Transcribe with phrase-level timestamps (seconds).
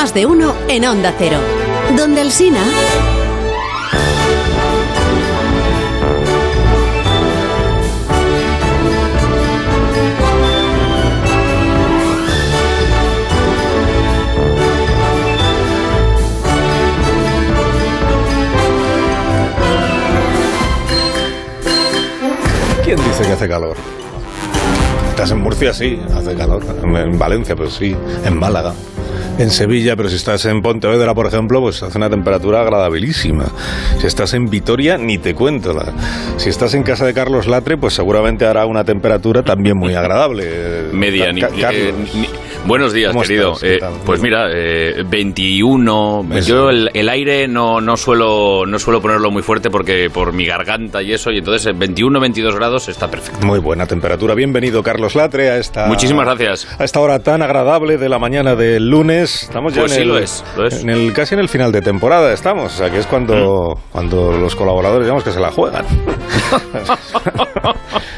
[0.00, 1.36] Más de uno en Onda Cero.
[1.94, 2.64] Donde el Sina.
[22.82, 23.76] ¿Quién dice que hace calor?
[25.10, 26.64] Estás en Murcia, sí, hace calor.
[26.82, 27.94] En Valencia, pues sí.
[28.24, 28.72] En Málaga.
[29.40, 33.46] En Sevilla, pero si estás en Pontevedra, por ejemplo, pues hace una temperatura agradabilísima.
[33.98, 35.72] Si estás en Vitoria, ni te cuento.
[35.72, 35.92] la-
[36.36, 40.88] Si estás en casa de Carlos Latre, pues seguramente hará una temperatura también muy agradable.
[40.92, 42.28] Media, eh, ni-
[42.66, 43.54] buenos días, ¿Cómo querido.
[43.62, 46.26] Eh, pues mira, eh, 21.
[46.34, 46.48] Eso.
[46.48, 50.46] Yo el, el aire no, no suelo no suelo ponerlo muy fuerte porque por mi
[50.46, 53.46] garganta y eso, y entonces eh, 21, 22 grados está perfecto.
[53.46, 54.34] Muy buena temperatura.
[54.34, 55.86] Bienvenido, Carlos Latre, a esta...
[55.86, 56.68] Muchísimas gracias.
[56.78, 59.44] A esta hora tan agradable de la mañana del lunes.
[59.44, 60.82] Estamos ya Pues en sí, el, lo es, lo es.
[60.82, 62.74] En el, casi en el final de temporada estamos.
[62.74, 65.84] O sea, que es cuando, cuando los colaboradores, digamos, que se la juegan.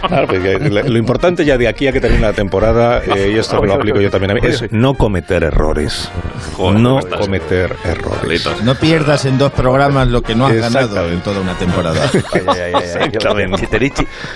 [0.07, 3.39] Claro, porque lo lo importante ya de aquí a que termine la temporada, eh, y
[3.39, 6.11] esto me lo aplico yo también a mí, es no cometer errores.
[6.57, 7.21] Joder, no ¿cómo estás?
[7.21, 8.49] cometer errores.
[8.65, 12.01] No pierdas en dos programas lo que no has ganado en toda una temporada.
[12.13, 12.83] Ay, ay, ay, ay, ay.
[12.85, 13.59] Exactamente.
[13.59, 13.67] Si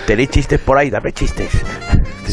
[0.05, 1.49] tenéis chistes por ahí, dame chistes.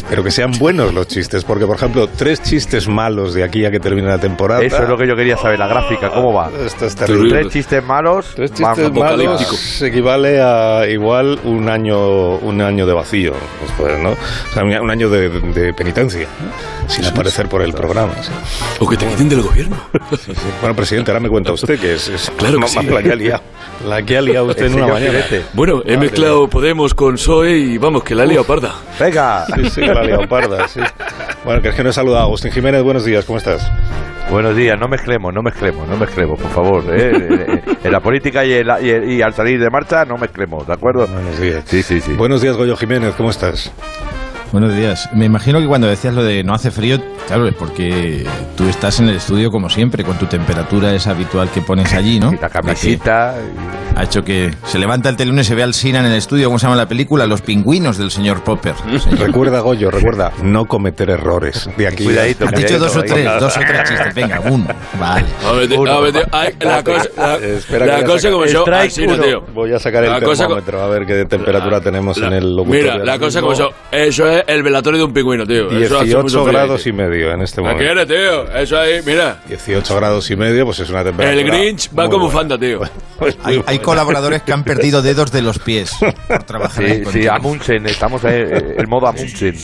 [0.09, 3.71] Pero que sean buenos los chistes, porque, por ejemplo, tres chistes malos de aquí a
[3.71, 4.63] que termine la temporada.
[4.63, 6.51] Eso es lo que yo quería saber, la gráfica, ¿cómo va?
[6.65, 7.31] Esto es terrible.
[7.41, 13.99] Tres chistes malos, Tres chistes equivale a igual un año un año de vacío, después,
[14.01, 14.11] ¿no?
[14.11, 16.89] O sea, un año de, de penitencia, ¿no?
[16.89, 18.13] sin aparecer por el programa.
[18.23, 18.31] sí.
[18.81, 19.77] O que te quiten del gobierno.
[20.61, 22.83] Bueno, presidente, ahora me cuenta usted que es, es Claro que ma- sí.
[22.87, 23.43] la que ha liado,
[23.89, 25.21] la que ha liado usted en una mañana.
[25.23, 25.47] Filete.
[25.55, 28.75] Bueno, he mezclado Podemos con PSOE y vamos, que la he liado parda.
[29.01, 29.47] Venga.
[29.55, 30.81] Sí, sí, la leoparda, sí.
[31.45, 33.71] Bueno, que es que no he saludado Agustín Jiménez, buenos días, ¿cómo estás?
[34.31, 36.85] Buenos días, no mezclemos, no mezclemos, no mezclemos, por favor.
[36.95, 37.63] ¿eh?
[37.85, 40.73] En la política y, en la- y, y al salir de marcha, no mezclemos, ¿de
[40.73, 41.07] acuerdo?
[41.07, 41.63] Buenos días.
[41.67, 42.15] Sí, sí, sí.
[42.15, 43.71] Buenos días, Goyo Jiménez, ¿cómo estás?
[44.55, 45.09] Buenos días.
[45.13, 48.25] Me imagino que cuando decías lo de no hace frío, claro, es porque
[48.57, 52.21] tú estás en el estudio como siempre, con tu temperatura esa habitual que pones allí,
[52.21, 52.33] ¿no?
[52.35, 53.35] Y la camisita.
[53.97, 56.47] Ha hecho que se levanta el telón y se ve al Sina en el estudio,
[56.49, 57.27] ¿cómo se llama la película?
[57.27, 58.75] Los pingüinos del señor Popper.
[59.19, 61.69] Recuerda, Goyo, recuerda, no cometer errores.
[61.77, 62.05] De aquí.
[62.05, 64.15] Cuidadito, Has dicho dos o tres, dos o tres chistes.
[64.15, 64.67] Venga, uno.
[65.01, 65.27] Vale.
[66.61, 69.23] La cosa, la, Espera, la voy a cosa sacar- como yo, Strike así no, uno.
[69.23, 69.41] tío.
[69.53, 72.93] Voy a sacar el termómetro a ver qué temperatura tenemos La- en el locutorio.
[72.93, 75.71] Mira, la cosa como eso, eso es el velatorio de un pingüino, tío.
[75.71, 76.93] Eso hace 18 mucho frío, grados tío.
[76.93, 77.85] y medio en este ¿La momento.
[77.85, 78.57] quieres, tío?
[78.59, 79.39] Eso ahí, mira.
[79.49, 81.41] 18 grados y medio, pues es una temperatura.
[81.41, 82.25] El Grinch va buena.
[82.25, 82.81] bufanda, tío.
[83.19, 83.71] Pues Hay, buena.
[83.71, 85.93] hay colaboradores que han perdido dedos de los pies
[86.29, 87.27] por trabajar Sí, sí.
[87.29, 89.55] Amundsen, estamos en el modo Amundsen.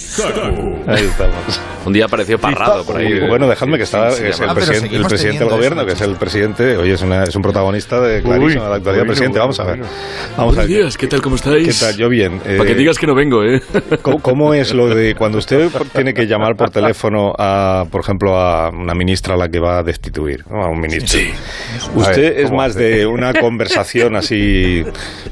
[0.87, 1.61] Ahí estamos.
[1.85, 3.21] Un día apareció Parrado por ahí.
[3.27, 5.93] Bueno, dejadme que está, Sí, sí, es el, Ah, presidente, el presidente del gobierno, que
[5.93, 9.03] es el presidente, oye, es, una- es un protagonista de clarísimo de la actualidad.
[9.03, 9.79] bueno, presidente, vamos a ver.
[9.79, 9.91] Vamos
[10.37, 10.67] a Buenos ver.
[10.67, 11.23] días, ¿qué tal?
[11.23, 11.81] ¿Cómo ¿Qué estáis?
[11.81, 11.97] tal?
[11.97, 12.39] Yo bien.
[12.39, 13.63] Para que Eh, digas que no vengo, ¿eh?
[14.03, 18.37] ¿Cómo, cómo es lo de cuando usted tiene que llamar por teléfono a, por ejemplo,
[18.39, 20.63] a una ministra a la que va a destituir, ¿no?
[20.63, 21.19] a un ministro?
[21.19, 21.31] Sí.
[21.95, 24.85] ¿Usted A ver, es más de una conversación así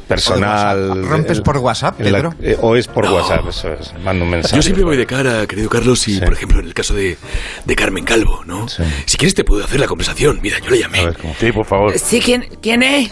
[0.06, 1.04] personal?
[1.06, 2.34] ¿Rompes por WhatsApp, en la- Pedro?
[2.42, 3.14] eh, ¿O es por No.
[3.14, 3.48] WhatsApp?
[3.48, 3.92] Eso es.
[4.04, 4.56] Mando un mensaje.
[4.56, 6.20] Yo siempre voy de cara, querido Carlos, y Sí.
[6.20, 7.16] por ejemplo en el caso de,
[7.64, 8.68] de Carmen Calvo, ¿no?
[8.68, 8.82] Sí.
[9.06, 10.38] Si quieres te puedo hacer la conversación.
[10.42, 11.00] Mira, yo le llamé.
[11.00, 11.16] A ver.
[11.38, 11.98] Sí, por favor.
[11.98, 13.10] Sí, ¿quién, ¿quién es?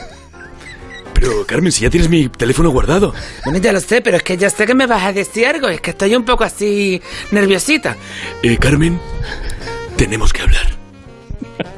[1.18, 3.14] Pero Carmen, si ya tienes mi teléfono guardado.
[3.44, 5.68] Bueno, ya lo sé, pero es que ya sé que me vas a decir algo.
[5.68, 7.00] Es que estoy un poco así
[7.30, 7.96] nerviosita.
[8.42, 9.00] Eh, Carmen,
[9.96, 10.66] tenemos que hablar.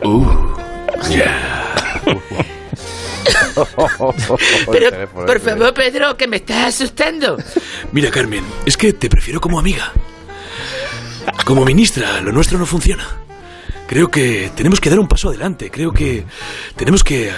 [0.02, 0.26] Uh,
[1.08, 1.94] ya.
[4.70, 7.36] Pero, por favor, Pedro, que me estás asustando.
[7.92, 9.92] Mira, Carmen, es que te prefiero como amiga.
[11.44, 13.06] Como ministra, lo nuestro no funciona.
[13.86, 15.70] Creo que tenemos que dar un paso adelante.
[15.70, 16.24] Creo que
[16.76, 17.30] tenemos que...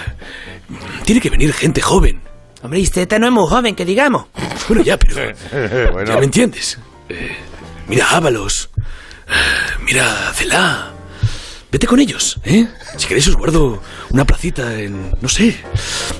[1.05, 2.21] Tiene que venir gente joven.
[2.63, 4.25] Hombre, y Zeta no es muy joven, que digamos.
[4.67, 5.15] Bueno, ya, pero...
[5.91, 6.13] Bueno.
[6.13, 6.77] ¿Ya me entiendes?
[7.09, 7.35] Eh,
[7.87, 8.69] mira a Ábalos.
[9.27, 9.31] eh,
[9.85, 10.91] Mira a Celá.
[11.71, 12.67] Vete con ellos, ¿eh?
[12.97, 13.81] Si queréis os guardo
[14.13, 15.55] una placita en, no sé,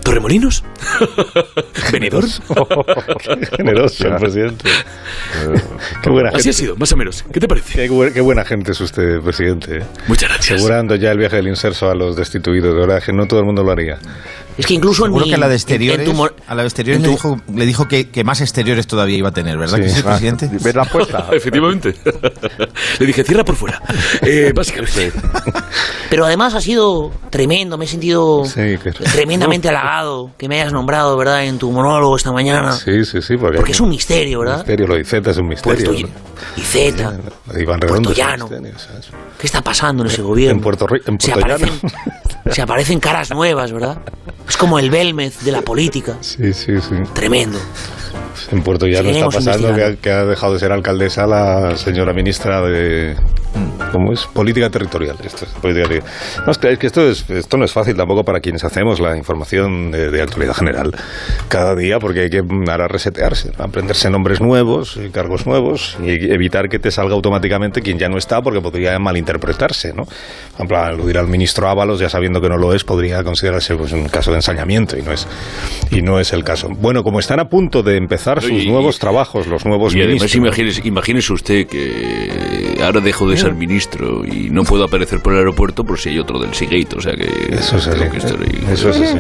[0.04, 0.64] Torremolinos.
[1.92, 2.24] Venidor.
[3.20, 4.70] Qué generoso el presidente.
[6.02, 6.54] Qué buena Así ha gente.
[6.54, 7.24] sido, más o menos.
[7.32, 7.74] ¿Qué te parece?
[7.74, 9.78] Qué, bu- qué buena gente es usted, presidente.
[9.80, 9.84] ¿eh?
[10.08, 10.56] Muchas gracias.
[10.58, 12.74] Asegurando ya el viaje del inserso a los destituidos.
[12.74, 13.98] De verdad que no todo el mundo lo haría.
[14.58, 16.62] Es que incluso en mi- que a la de en- en exteriores, tu a la
[16.64, 19.34] de exteriores en le tu- dijo, le dijo que, que más exteriores todavía iba a
[19.34, 20.50] tener, ¿verdad Sí, que sí, ah, presidente?
[20.62, 21.28] ¿Ves la apuesta?
[21.34, 21.96] Efectivamente.
[23.00, 23.82] Le dije, cierra por fuera.
[24.22, 25.12] Eh, básicamente.
[26.10, 28.78] Pero además ha sido tremendo, me he sentido Sí,
[29.12, 31.46] tremendamente halagado que me hayas nombrado, ¿verdad?
[31.46, 32.74] En tu monólogo esta mañana.
[32.74, 33.38] Sí, sí, sí.
[33.38, 34.58] Porque, Porque es un misterio, ¿verdad?
[34.58, 34.86] misterio.
[34.86, 35.92] Lo de es un misterio.
[35.92, 36.04] Puerto
[37.02, 37.60] ¿no?
[37.60, 38.48] Iván Redondo un Llano.
[38.48, 39.10] misterio, ¿sabes?
[39.40, 40.58] ¿Qué está pasando en ese gobierno?
[40.58, 41.80] En Puerto en se, Puerto aparecen,
[42.52, 43.98] se aparecen caras nuevas, ¿verdad?
[44.48, 46.18] Es como el Belmez de la política.
[46.22, 46.96] Sí, sí, sí.
[47.16, 47.58] Tremendo.
[48.52, 51.76] En Puerto Llano está Seguiremos pasando que ha, que ha dejado de ser alcaldesa la
[51.78, 53.16] señora ministra de...
[53.92, 54.26] ¿Cómo es?
[54.28, 55.18] Política territorial.
[55.26, 56.04] Esto es política terri-
[56.46, 59.02] No, es que, es que esto, es, esto no es fácil tampoco para quienes hacemos
[59.02, 60.92] la información de, de actualidad general
[61.50, 63.66] cada día, porque hay que ahora resetearse, ¿no?
[63.66, 68.18] aprenderse nombres nuevos, y cargos nuevos, y evitar que te salga automáticamente quien ya no
[68.18, 69.94] está, porque podría malinterpretarse.
[69.94, 70.06] ¿no?
[70.06, 70.16] Por
[70.56, 74.08] ejemplo, aludir al ministro Ábalos, ya sabiendo que no lo es, podría considerarse pues, un
[74.08, 75.28] caso de ensañamiento, y no es,
[75.90, 76.70] y no es el caso.
[76.70, 80.34] Bueno, como están a punto de empezar sus Y- nuevos trabajos, los nuevos Y además
[80.36, 85.40] imagínese, imagínese usted que ahora dejo de ser ministro y no puedo aparecer por el
[85.40, 88.00] aeropuerto por si hay otro del Seagate, o sea que Eso es así.
[88.00, 88.64] tengo que estar ahí.
[88.72, 89.20] Eso es así.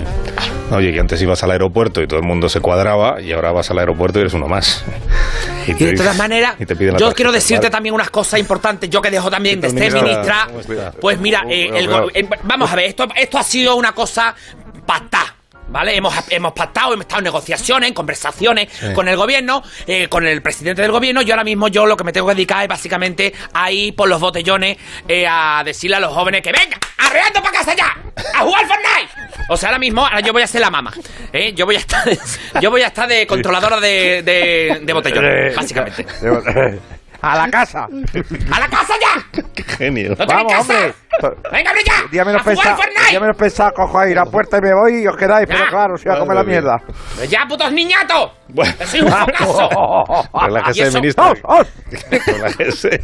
[0.72, 3.70] Oye, que antes ibas al aeropuerto y todo el mundo se cuadraba y ahora vas
[3.72, 4.84] al aeropuerto y eres uno más.
[5.68, 7.70] Y de todas maneras, yo tarjeta, quiero decirte ¿vale?
[7.72, 8.90] también unas cosas importantes.
[8.90, 10.48] Yo que dejo también de ¿Qué tal, ser ministra?
[11.00, 14.34] Pues mira, eh, el eh, vamos a ver, esto, esto ha sido una cosa.
[15.72, 15.96] ¿Vale?
[15.96, 20.42] Hemos, hemos pactado, hemos estado en negociaciones, en conversaciones con el gobierno, eh, con el
[20.42, 21.22] presidente del gobierno.
[21.22, 24.10] Yo ahora mismo yo lo que me tengo que dedicar es básicamente a ir por
[24.10, 24.78] los botellones
[25.08, 27.98] eh, a decirle a los jóvenes que venga, arreando para casa ya,
[28.36, 29.32] a jugar Fortnite.
[29.50, 30.94] O sea, ahora mismo, ahora yo voy a ser la mama.
[31.32, 31.54] ¿eh?
[31.54, 32.04] Yo voy a estar,
[32.62, 36.06] yo voy a estar de controladora de, de, de botellones, básicamente.
[37.22, 37.84] ¡A la casa!
[38.52, 39.44] ¡A la casa ya!
[39.54, 40.10] ¡Qué genio!
[40.12, 40.74] ¡No tenéis Vamos, casa!
[40.74, 40.94] hombre.
[41.52, 41.94] ¡Venga, ya!
[42.12, 45.08] Día menos ¡A jugar pensado, menos pensado, cojo ahí la puerta y me voy y
[45.08, 46.78] os quedáis, pero claro, si voy a comer la mierda.
[47.18, 48.32] Pero ¡Ya, putos niñatos!
[48.48, 48.74] Bueno.
[48.78, 49.70] ¡Que soy un focazo!
[50.34, 50.98] ¿Y Relájese, eso?
[51.00, 51.32] ministro.
[51.32, 51.68] ¡Os, os!
[52.26, 53.02] Relájese.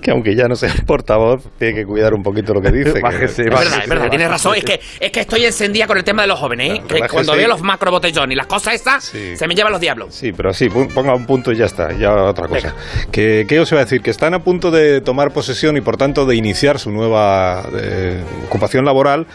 [0.00, 2.94] Que aunque ya no sea portavoz, tiene que cuidar un poquito lo que dice.
[2.94, 3.70] que- Bájese, Es bájese.
[3.70, 4.54] verdad, es verdad, tienes razón.
[4.56, 6.82] Es que, es que estoy encendida con el tema de los jóvenes, ¿eh?
[6.86, 9.36] Que cuando veo los macro botellones y las cosas estas, Sí.
[9.36, 10.14] se me llevan los diablos.
[10.14, 12.74] Sí, pero así, pon- ponga un punto y ya está, ya otra cosa.
[13.10, 14.02] ¿Qué, qué os iba a decir?
[14.02, 18.22] Que están a punto de tomar posesión y por tanto de iniciar su nueva eh,
[18.46, 19.26] ocupación laboral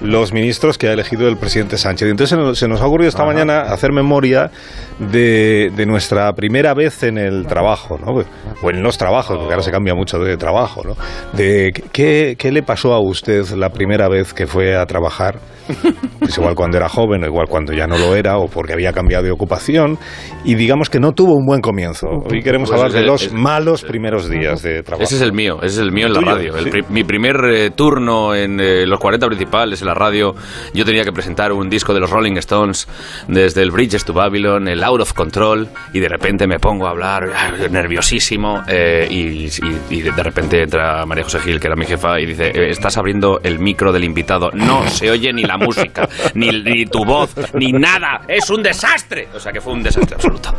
[0.00, 2.08] los ministros que ha elegido el presidente Sánchez.
[2.08, 4.50] Entonces se nos, se nos ha ocurrido esta mañana hacer memoria
[4.98, 8.22] de, de nuestra primera vez en el trabajo, ¿no?
[8.62, 10.96] O en los trabajos, porque ahora se cambia mucho de trabajo, ¿no?
[11.32, 15.38] De qué, qué le pasó a usted la primera vez que fue a trabajar
[16.18, 18.92] pues igual cuando era joven o igual cuando ya no lo era o porque había
[18.92, 19.98] cambiado de ocupación
[20.44, 22.06] y digamos que no tuvo un buen comienzo.
[22.30, 25.04] Hoy queremos Pues hablar de los ese- malos primeros días de trabajo.
[25.04, 26.56] Ese es el mío, ese es el mío en la radio.
[26.56, 26.78] El sí.
[26.90, 30.34] mi primer eh, turno en eh, los 40 principales en la radio,
[30.74, 32.88] yo tenía que presentar un disco de los Rolling Stones
[33.28, 36.90] desde el Bridges to Babylon, el Out of Control, y de repente me pongo a
[36.90, 39.50] hablar ah, nerviosísimo eh, y, y-
[39.90, 42.96] y de repente entra María José Gil, que era mi jefa, y dice, "Eh, estás
[42.96, 47.34] abriendo el micro del invitado, no se oye ni la música, ni, ni tu voz,
[47.54, 49.28] ni nada, es un desastre.
[49.34, 50.54] O sea que fue un desastre absoluto.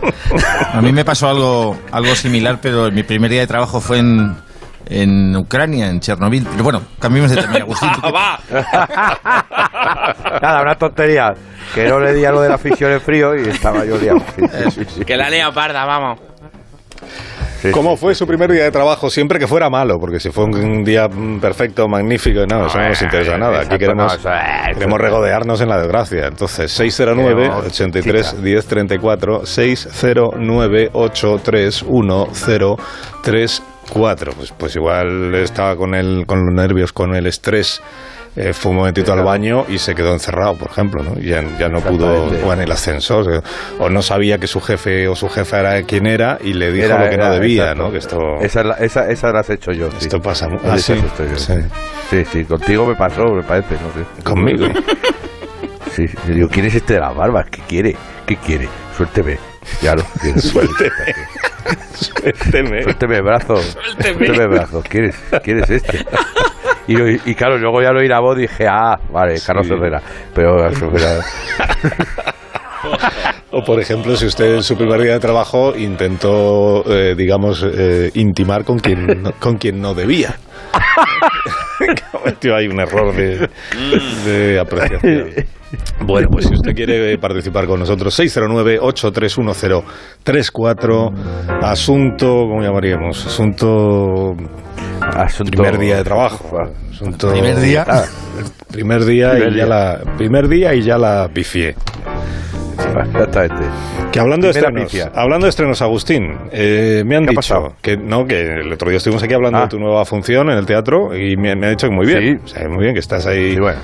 [0.73, 4.35] A mí me pasó algo, algo similar, pero mi primer día de trabajo fue en,
[4.87, 6.45] en Ucrania, en Chernobyl.
[6.51, 7.55] Pero bueno, cambiemos de tema.
[7.57, 8.39] Agustín, ¿tú qué- va.
[10.41, 11.33] Nada, una tontería.
[11.73, 14.19] Que no le di a lo de la afición en frío y estaba yo liado.
[14.35, 15.05] Sí, sí, sí.
[15.05, 16.19] Que la lea parda, vamos.
[17.63, 19.09] Sí, ¿Cómo fue su primer día de trabajo?
[19.09, 22.89] Siempre que fuera malo, porque si fue un día mm, perfecto, magnífico, no, eso no
[22.89, 23.61] nos interesa nada.
[23.61, 24.19] Aquí queremos,
[24.73, 26.27] queremos regodearnos en la desgracia.
[26.27, 36.45] Entonces, 609 83 10 34 609 83 1034 Pues, pues igual estaba con, el, con
[36.45, 37.81] los nervios, con el estrés.
[38.35, 41.15] Eh, fue un momentito al baño y se quedó encerrado, por ejemplo, ¿no?
[41.19, 43.43] Ya, ya no pudo, o en el ascensor,
[43.79, 46.85] o no sabía que su jefe o su jefa era quien era y le dijo
[46.87, 47.83] Era- lo que no debía, exacto.
[47.83, 47.91] ¿no?
[47.91, 49.89] Que esto, Esa, la- esa, esa las he hecho yo.
[49.91, 49.97] sí.
[50.01, 51.03] esto pasa mu- Esas Ah, sí,
[51.37, 51.53] sí.
[52.09, 54.23] sí, sí, contigo me pasó, me parece, no sé.
[54.23, 54.67] Conmigo.
[55.95, 57.45] Sí, yo digo, ¿quién es este de las barbas?
[57.51, 57.95] ¿Qué quiere?
[58.25, 58.67] ¿Qué quiere?
[58.97, 59.37] Suélteme.
[59.81, 60.41] Ya lo quiero.
[60.41, 60.89] Suélteme.
[61.93, 62.81] Suélteme.
[62.83, 63.57] Suélteme brazo.
[63.61, 64.83] Suélteme el brazo.
[64.89, 65.99] ¿Quién es, quién es este?
[66.87, 70.01] Y, y claro, luego ya lo oí la voz y dije, ah, vale, Carlos Herrera.
[70.33, 71.19] Pero Herrera.
[73.51, 78.09] O por ejemplo, si usted en su primer día de trabajo intentó, eh, digamos, eh,
[78.15, 80.35] intimar con quien, no- con quien no debía.
[82.11, 83.47] Cometió ahí un error de,
[84.25, 85.29] de apreciación.
[86.01, 91.11] Bueno, pues si usted quiere participar con nosotros, 609-831034,
[91.63, 93.25] asunto, ¿cómo llamaríamos?
[93.25, 94.35] Asunto
[95.15, 96.57] Asunto- primer día de trabajo.
[96.91, 97.85] Asunto- ¿Primer día?
[97.87, 98.03] Ah,
[98.71, 99.63] primer día Primer y día.
[99.63, 101.75] ya la primer día y ya la pifié.
[102.77, 103.65] Exactamente.
[104.11, 105.11] Que hablando de estrenos, pifia.
[105.15, 107.73] hablando de estrenos, Agustín, eh, me han ¿Qué ha dicho pasado?
[107.81, 109.61] que no, que el otro día estuvimos aquí hablando Ah.
[109.63, 112.39] de tu nueva función en el teatro y me, me han dicho que muy bien,
[112.39, 112.43] Sí.
[112.43, 113.79] O sea, muy bien que estás ahí Sí, bueno.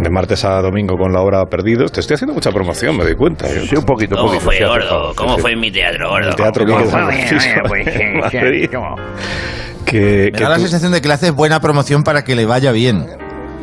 [0.00, 1.92] de martes a domingo con la obra Perdidos.
[1.92, 3.46] Te estoy haciendo mucha promoción, me doy cuenta.
[3.52, 3.60] yo.
[3.66, 4.44] Sí, un poquito, ¿Cómo poquito.
[4.46, 5.12] fue, gordo?
[5.14, 6.28] ¿Cómo fue en mi teatro, gordo?
[6.30, 6.78] El teatro ¿Cómo
[9.84, 12.46] Que, Me que da la sensación de que le haces buena promoción para que le
[12.46, 13.06] vaya bien.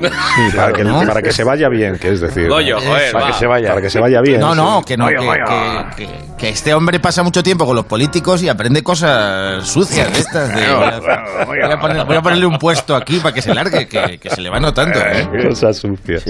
[0.09, 1.01] Sí, para, que, ¿no?
[1.05, 3.31] para que se vaya bien, que es decir, Goyo, joder, Para va.
[3.31, 3.69] que se vaya.
[3.69, 4.39] para que se vaya bien.
[4.39, 4.85] No, no, sí.
[4.87, 8.49] que no, que, que- que- que este hombre pasa mucho tiempo con los políticos y
[8.49, 10.49] aprende cosas sucias de estas.
[10.55, 13.53] de- voy, a, voy a poner- voy a ponerle un puesto aquí para que se
[13.53, 14.99] largue, que, que se le va notando.
[14.99, 15.27] ¿eh?
[15.47, 16.23] Cosas sucias.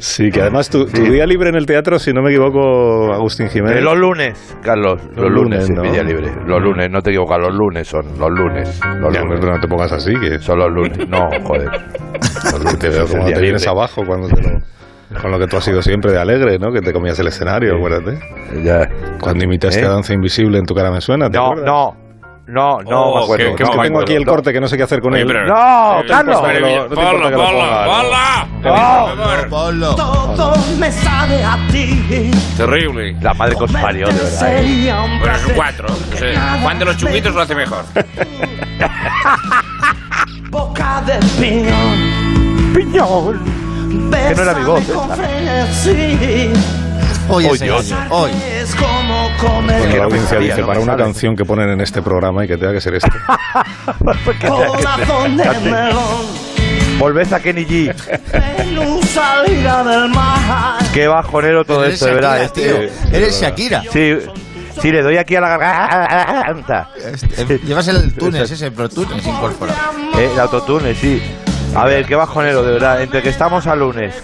[0.00, 3.46] Sí, que además tu, tu día libre en el teatro, si no me equivoco, Agustín
[3.46, 3.82] Eh, Jiménez.
[3.82, 5.82] los lunes, Carlos, los, Los lunes, lunes, es ¿no?
[5.82, 6.32] día libre.
[6.46, 8.80] Los lunes, no te equivocas, los lunes son, los lunes.
[9.00, 9.38] Los Ya, lunes.
[9.40, 11.08] pero no te pongas así, que Son los lunes.
[11.08, 11.68] No, joder.
[12.44, 14.60] Los lunes te veo como te vienes abajo cuando te lo-
[15.20, 16.72] con lo que tú has sido siempre de alegre, ¿no?
[16.72, 18.18] Que te comías el escenario, acuérdate.
[18.64, 18.88] Ya.
[19.20, 19.86] Cuando imitaste ¿Eh?
[19.86, 21.66] a Danza Invisible en tu cara me suena, ¿te No, acuerdas?
[21.66, 21.96] no,
[22.46, 23.44] no, no Oh, me acuerdo.
[23.50, 25.00] qué- qué Es no, que me tengo aquí el corte que no sé qué hacer
[25.02, 25.26] con él.
[25.26, 26.34] pero- No, No te Carlos.
[26.36, 27.92] importa que lo- no te importa Ponlo, que lo ponlo, ponga, ¿no?
[27.92, 28.16] ponlo.
[28.62, 29.48] No.
[29.50, 29.94] Ponlo.
[29.96, 32.30] Todo me sabe a ti.
[32.56, 33.14] Terrible.
[33.20, 34.54] La madre que os parió, de verdad.
[34.54, 34.58] ¿eh?
[34.58, 35.88] Sería un Bueno, es un cuatro.
[36.62, 37.84] Juan de los chunguitos lo hace mejor.
[40.50, 42.21] Boca de piñón.
[42.74, 43.40] Piñón.
[44.10, 44.82] Que no era mi voz.
[47.28, 48.30] Hoy hoy.
[48.78, 51.04] Como Bueno, comer la audiencia dice, no para una sale.
[51.04, 53.10] canción que ponen en este programa y que tenga que ser este.
[54.48, 56.26] corazón de melón.
[56.98, 57.94] Volvés a Kenny G.
[60.92, 62.76] Qué bajonero todo esto, de verdad, eh, tío.
[63.12, 63.82] Eres Shakira.
[63.92, 64.18] Sí,
[64.80, 66.90] sí, le doy aquí a la garganta.
[66.96, 69.78] Este, Llevas el Tunes ese, pero Tunes incorporado.
[70.18, 71.22] Eh, el autotune, sí.
[71.74, 73.02] A ver, qué bajonero, de verdad.
[73.02, 74.14] Entre que estamos a lunes,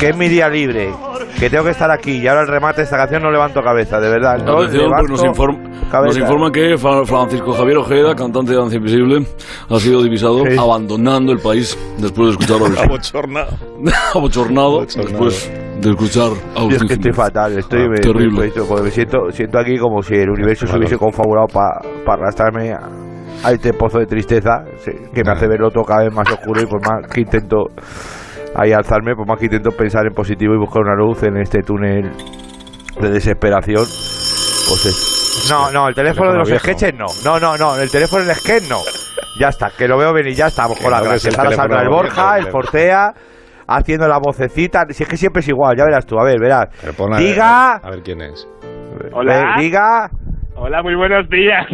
[0.00, 0.90] que es mi día libre,
[1.38, 4.00] que tengo que estar aquí y ahora el remate de esta canción no levanto cabeza,
[4.00, 4.38] de verdad.
[4.42, 8.76] No Atención, pues nos, inform- nos informan que Fra- Francisco Javier Ojeda, cantante de Danza
[8.76, 9.26] Invisible,
[9.68, 10.56] ha sido divisado Sí.
[10.58, 12.82] abandonando el país después de escuchar a.
[12.84, 13.50] Abochornado.
[14.14, 18.50] Abochornado después de escuchar a Yo es que estoy fatal, estoy Ah, me, terrible.
[18.56, 22.72] me- me- me siento, siento aquí como si el universo se hubiese confabulado para arrastrarme
[22.72, 22.80] a,
[23.44, 24.64] a este pozo de tristeza
[25.14, 27.66] que me hace verlo todo cada vez más oscuro y por más que intento
[28.54, 31.60] ahí alzarme, por más que intento pensar en positivo y buscar una luz en este
[31.62, 32.10] túnel
[33.00, 35.46] de desesperación, pues es...
[35.50, 38.68] No, no, el teléfono de los sketches no, no, no, no, el teléfono del sketch
[38.70, 38.78] no.
[39.38, 41.34] Ya está, que lo veo venir, ya está, con Que las no gracias.
[41.34, 43.12] el Ahora saldrá el Borja, el el- Portea,
[43.68, 44.84] haciendo la vocecita.
[44.88, 46.64] Si es que siempre es igual, ya verás tú, a ver, verás.
[46.82, 47.74] A- Diga.
[47.74, 48.48] A ver quién es.
[49.12, 49.40] Hola.
[49.40, 50.08] Eh, diga.
[50.56, 51.66] Hola, muy buenos días.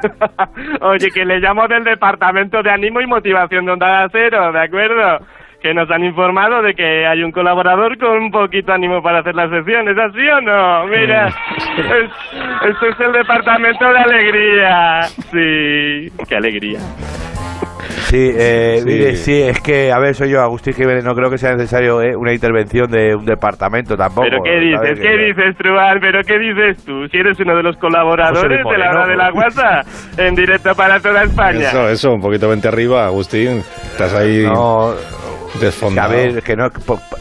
[0.80, 5.18] Oye, que le llamo del Departamento de Ánimo y Motivación de Onda Cero, ¿de acuerdo?
[5.62, 9.34] Que nos han informado de que hay un colaborador con un poquito ánimo para hacer
[9.34, 10.86] las sesiones, ¿así o no?
[10.86, 15.00] Mira, es- esto es el Departamento de Alegría.
[15.30, 16.78] Sí, qué alegría.
[18.10, 18.84] Sí, eh, Sí.
[18.86, 22.02] mire, sí, es que, a ver, soy yo, Agustín Jiménez, no creo que sea necesario
[22.02, 24.26] eh, una intervención de un departamento tampoco.
[24.28, 24.98] ¿Pero qué dices?
[24.98, 26.00] ¿Qué Que- dices, Truán?
[26.00, 27.06] ¿Pero qué dices tú?
[27.08, 29.82] Si eres uno de los colaboradores de la hora de la guasa,
[30.18, 31.68] en directo para toda España.
[31.68, 33.62] Eso, eso, un poquito vente arriba, Agustín.
[33.92, 34.92] Estás ahí No,
[35.52, 36.10] que a desfondado.
[36.12, 36.68] ver, que no,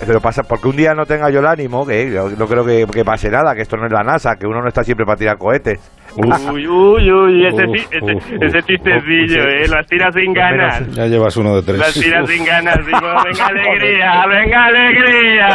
[0.07, 2.87] pero pasa, porque un día no tenga yo el ánimo, que yo no creo que,
[2.91, 5.17] que pase nada, que esto no es la NASA, que uno no está siempre para
[5.17, 5.79] tirar cohetes.
[6.15, 10.87] Uy, uy, uy, ese, Uf, ese, uf, ese chistecillo, uf, eh, las tiras sin ganas.
[10.95, 12.03] Ya llevas uno de Las tres.
[12.05, 12.29] tiras Uf.
[12.31, 15.47] sin ganas, digo, venga alegría, venga alegría.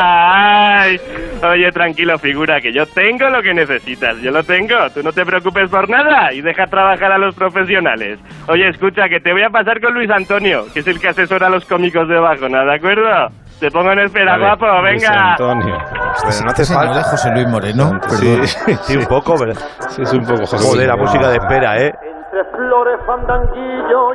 [0.83, 0.97] Ay.
[1.43, 4.75] Oye, tranquilo, figura, que yo tengo lo que necesitas, yo lo tengo.
[4.95, 8.19] Tú no te preocupes por nada y deja trabajar a los profesionales.
[8.49, 11.49] Oye, escucha, que te voy a pasar con Luis Antonio, que es el que asesora
[11.49, 13.29] a los cómicos de Bajona, ¿de acuerdo?
[13.61, 15.31] Te pongo en espera, Vale, guapo, Luis venga.
[15.33, 15.79] Antonio.
[15.89, 16.95] Pero no hace Este falta.
[16.99, 18.47] de José Luis Moreno, Sí, perdón.
[18.83, 19.55] Sí, un poco, pero...
[19.55, 21.93] sí, es un poco José Joder, la música de espera, ¿eh?
[22.35, 24.09] Entre flores, fandanguillo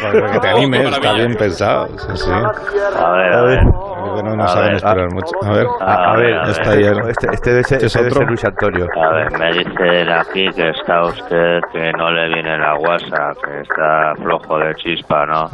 [0.00, 1.88] Para que te animes, está bien pensado.
[1.98, 2.30] Sí, sí.
[2.32, 3.60] A ver, a ver.
[3.60, 5.32] Creo que no nos hagan esperar mucho.
[5.44, 8.44] A ver, A, ver, está este, este debe ser, ¿Este es este debe ser Luis
[8.46, 8.86] Antonio.
[8.96, 13.60] A ver, me dicen aquí que está usted, que no le viene la guasa, que
[13.60, 15.44] está flojo de chispa, ¿no?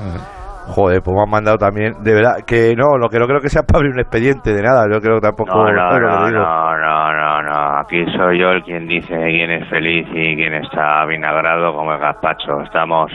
[0.66, 1.94] Joder, pues me han mandado también.
[2.02, 4.62] De verdad, que no, lo que no creo que sea para abrir un expediente de
[4.62, 4.86] nada.
[4.92, 5.50] Yo creo que tampoco.
[5.54, 7.78] No, no, no, no, no, no.
[7.78, 12.00] Aquí soy yo el quien dice quién es feliz y quién está vinagrado como el
[12.00, 12.60] gazpacho.
[12.64, 13.10] Estamos,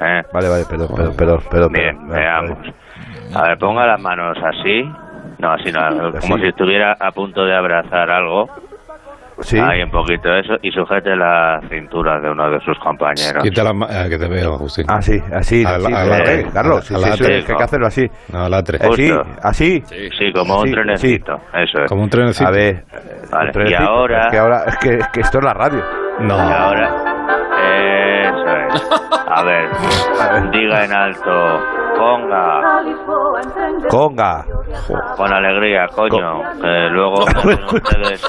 [0.00, 0.22] ¿eh?
[0.32, 1.38] Vale, vale, perdón, perdón, perdón.
[1.50, 2.58] perdón Bien, perdón, veamos.
[2.58, 2.74] vale.
[3.34, 4.82] A ver, ponga las manos así.
[5.38, 5.80] No, así no,
[6.20, 6.42] como Así.
[6.42, 8.46] si estuviera a punto de abrazar algo.
[9.40, 9.58] Sí.
[9.58, 13.42] Ahí un poquito de eso y sujete la cintura de uno de sus compañeros.
[13.42, 14.84] Quita la ma- ah, que te veo, Agustín.
[14.88, 18.08] Ah, sí, así, así, eh, Carlos, sí, sí, hay que hacerlo así.
[18.32, 18.78] No, latre.
[18.78, 19.12] Eh, sí,
[19.42, 19.82] así.
[19.86, 21.88] Sí, como un Sí, trenecito, eso es.
[21.88, 22.46] Como un trenecito.
[22.48, 22.84] A ver,
[23.30, 25.54] Vale, un trenecito, y ahora- Es que ahora, es que, es que esto es la
[25.54, 25.82] radio.
[26.20, 26.36] No.
[26.36, 26.90] Y ahora,
[28.28, 28.90] eso es.
[29.28, 29.68] A ver,
[30.52, 31.60] diga en alto,
[31.96, 32.82] ponga,
[33.92, 34.42] Conga.
[35.16, 38.24] con alegría, coño, que luego ponen ustedes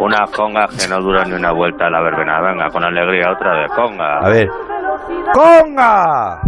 [0.00, 2.40] unas congas que no duran ni una vuelta a la verbena.
[2.40, 4.18] Venga, con alegría, otra vez, conga.
[4.18, 4.48] A ver.
[5.32, 6.40] ¡Conga!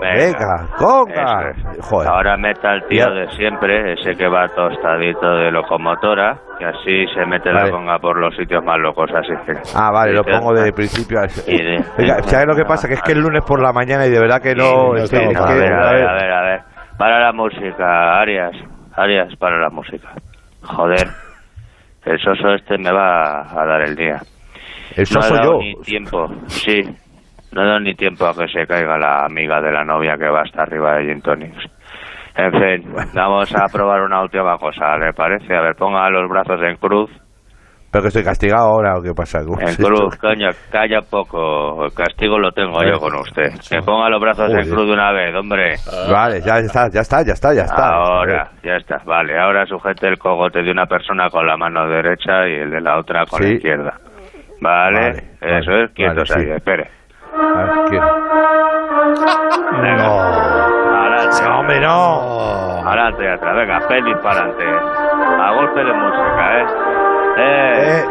[0.00, 1.50] Venga, conga.
[1.50, 1.86] Eso es.
[1.86, 2.08] Joder.
[2.10, 7.24] Ahora meta al tío de siempre, ese que va tostadito de locomotora, y así se
[7.24, 7.66] mete Vale.
[7.66, 9.52] la conga por los sitios más locos, así que...
[9.74, 10.62] Ah, vale, lo pongo sí.
[10.64, 11.22] de principio a
[11.96, 12.86] Venga, ¿sabes lo que pasa?
[12.86, 14.92] Que es que el lunes por la mañana y de verdad que no.
[14.92, 15.72] que- a, que- ver.
[15.72, 16.73] a ver, a ver.
[16.98, 18.52] Para la música, Arias.
[18.96, 20.12] Arias, para la música.
[20.62, 21.08] Joder.
[22.04, 24.20] El soso este me va a dar el día.
[24.94, 25.58] El no he soso dado yo.
[25.58, 26.82] ni tiempo, sí.
[27.50, 30.28] No he dado ni tiempo a que se caiga la amiga de la novia que
[30.28, 31.64] va hasta arriba de Gin Tonics.
[32.36, 35.56] En fin, vamos a probar una última cosa, ¿le parece?
[35.56, 37.10] A ver, ponga los brazos en cruz.
[37.94, 39.38] Pero que estoy castigado ahora o qué pasa.
[39.46, 41.84] ¿Cómo En cruz, coño, calla poco.
[41.84, 43.52] El castigo lo tengo yo con usted.
[43.70, 45.74] Que ponga los brazos en cruz de una vez, hombre.
[46.10, 47.94] Vale, ya está, ya está, ya está, ya está.
[47.94, 48.96] Ahora, ya está.
[49.06, 52.80] Vale, ahora sujete el cogote de una persona con la mano derecha y el de
[52.80, 53.50] la otra con Sí.
[53.50, 53.92] la izquierda.
[54.60, 56.52] Vale, Vale, eso vale, es, quietos vale, ahí, sí.
[56.56, 56.90] espere.
[59.82, 60.06] Venga.
[60.98, 61.44] Adelante.
[61.48, 62.88] No, hombre, no.
[62.88, 64.64] Adelante atrás, venga, pelis para adelante.
[64.66, 67.03] A golpe de música, ¿eh?
[67.36, 68.04] Eh, Eh,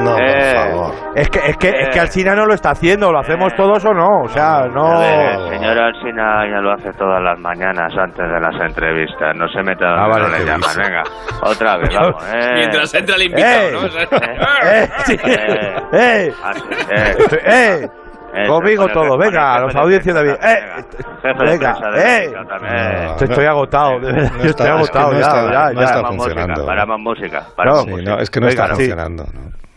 [0.00, 0.54] No, Eh.
[0.54, 0.94] por favor.
[1.16, 2.00] es que, es que, es que Eh.
[2.00, 3.56] Alcina no lo está haciendo, ¿lo hacemos Eh.
[3.56, 4.20] todos o no?
[4.22, 5.02] O sea, no.
[5.02, 9.34] el señor Alsina ya lo hace todas las mañanas antes de las entrevistas.
[9.34, 10.60] No se meta donde Ah, vale, no le qué llaman.
[10.60, 10.80] dice.
[10.82, 11.02] Venga,
[11.42, 12.24] otra vez, vamos.
[12.34, 12.50] Eh.
[12.54, 13.72] Mientras entra el invitado, ¡Eh!
[13.72, 13.80] ¿no?
[14.70, 14.88] ¡Eh!
[15.06, 15.16] sí.
[15.24, 15.76] Eh.
[15.92, 16.32] ¡Eh!
[16.44, 17.16] Así, eh.
[17.46, 17.88] ¡Eh!
[18.34, 20.44] Eso, Conmigo todo, venga, los audiencias de David.
[20.44, 22.32] Eh, venga, eh.
[22.48, 23.04] También.
[23.04, 23.10] No.
[23.12, 24.44] Estoy, estoy agotado, de verdad.
[24.44, 26.52] Estoy agotado ya, ya, no está Para más funcionando.
[26.54, 27.42] música, para más música.
[27.56, 28.10] Para No, más Sí, música.
[28.10, 29.24] no, es que no está funcionando.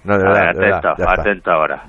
[0.04, 0.18] ¿no?
[0.18, 1.84] De verdad, atento, atento ahora.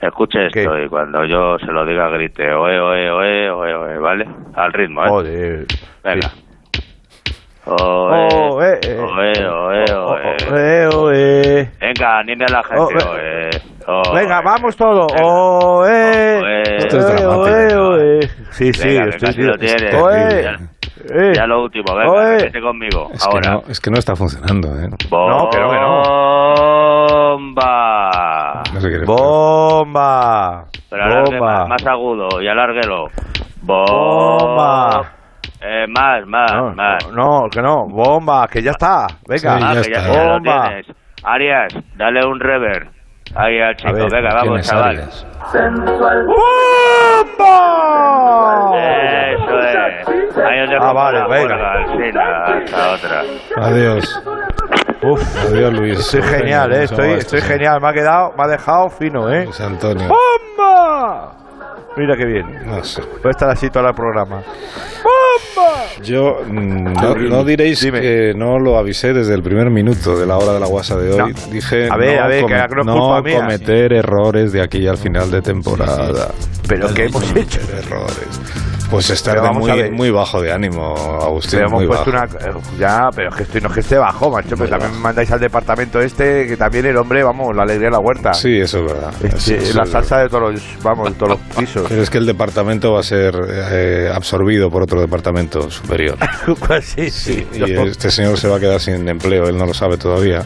[0.00, 0.62] Escuche ¿Qué?
[0.62, 4.28] esto y cuando yo se lo diga grite oe, oe, oe, oe, oe, ¿vale?
[4.56, 5.08] Al ritmo, ¿eh?
[5.08, 5.66] Joder.
[6.02, 6.28] Venga.
[6.28, 6.44] Sí.
[7.64, 8.98] Oe, Oh, eh, eh.
[8.98, 10.36] oe, oe, Oh, oe.
[10.50, 11.70] oh, eh, oh, eh.
[11.80, 13.50] Venga, anime a la gente, Oh, eh.
[13.86, 13.98] oe.
[14.10, 14.14] oe.
[14.20, 14.76] Venga, vamos.
[14.80, 16.40] Oh, eh.
[16.42, 16.62] Oe.
[16.78, 17.48] Esto es Eh, dramático.
[17.48, 18.20] eh, oh, eh.
[18.50, 19.94] Sí, sí, estoy casi lo tienes.
[19.94, 20.56] Oh, Ya, eh.
[21.14, 21.32] Eh.
[21.34, 22.38] ya lo último, venga, Oe.
[22.38, 23.10] repite conmigo.
[23.12, 23.50] Es que, ahora.
[23.52, 24.88] no, es que no está funcionando, ¿eh?
[24.88, 25.78] No, que no, que
[27.32, 28.62] Bomba.
[28.74, 30.64] No sé qué le Bomba.
[30.90, 31.58] Pero alargue Bomba.
[31.60, 33.06] más, más agudo y alárguelo.
[33.62, 35.12] Bomba.
[35.60, 37.08] Eh, más, más, No, más.
[37.12, 37.86] no, que no.
[37.88, 39.06] Bomba, que ya está.
[39.28, 39.38] Venga.
[39.58, 40.70] Sí, Ah, que ya, ya Bomba.
[41.24, 42.88] Arias, dale un rever.
[43.34, 45.08] Ahí al chico, ver, venga, ¿Quién vamos, chaval.
[47.42, 48.72] ¡Bomba!
[49.32, 50.36] Eso es.
[50.38, 51.72] Ahí os dejo Ah, vale, la venga.
[52.44, 53.22] hasta otra.
[53.56, 54.22] Adiós.
[55.02, 55.98] Uf, Adiós, Luis.
[55.98, 56.86] estoy genial, eh.
[56.88, 57.52] ¿Cómo Estoy, estoy esto?
[57.52, 57.80] genial.
[57.80, 59.44] Me ha quedado, me ha dejado fino, eh.
[59.44, 60.08] Luis Antonio.
[60.08, 61.32] ¡Bomba!
[61.96, 62.66] Mira qué bien.
[62.66, 63.02] No sé.
[63.02, 64.40] Puede estar así todo el programa.
[66.02, 68.00] Yo mm, no, no diréis Dime.
[68.00, 71.12] que no lo avisé desde el primer minuto de la hora de la guasa de
[71.12, 71.32] hoy.
[71.32, 71.50] No.
[71.50, 73.36] Dije A ver, no, a ver, que come- no es no culpa mía.
[73.40, 76.32] cometer errores de aquí al final de temporada.
[76.68, 77.60] Pero ¿qué hemos hecho?
[77.76, 78.40] Errores.
[78.92, 81.58] Pues estar Pero de muy, muy bajo de ánimo, Agustín.
[81.58, 82.36] Pero hemos muy puesto bajo.
[82.36, 82.46] una.
[82.58, 84.50] eh, Ya, pero es que estoy, no es que esté bajo, macho.
[84.50, 84.96] Pero Muy también bajo.
[84.98, 88.34] me mandáis al departamento este, que también el hombre, vamos, la alegría de la huerta.
[88.34, 89.14] Sí, eso es verdad.
[89.24, 91.86] Este, Eso- la es salsa de todos los, vamos, de todos los pisos.
[91.88, 96.16] Pero es que el departamento va a ser eh, absorbido por otro departamento superior.
[96.66, 97.46] Pues sí, sí.
[97.54, 100.42] Y este señor se va a quedar sin empleo, él no lo sabe todavía.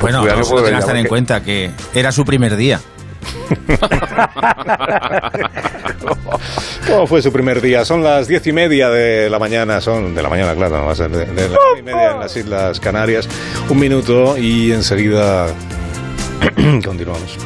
[0.00, 2.80] Bueno, cuidado, eso puede tengas que en cuenta que era su primer día.
[6.86, 7.84] ¿Cómo fue su primer día?
[7.84, 10.94] Son las diez y media de la mañana, son de la mañana, claro, va a
[10.94, 13.28] ser de, las nueve y media en las Islas Canarias.
[13.68, 15.48] Un minuto y enseguida
[16.84, 17.36] continuamos.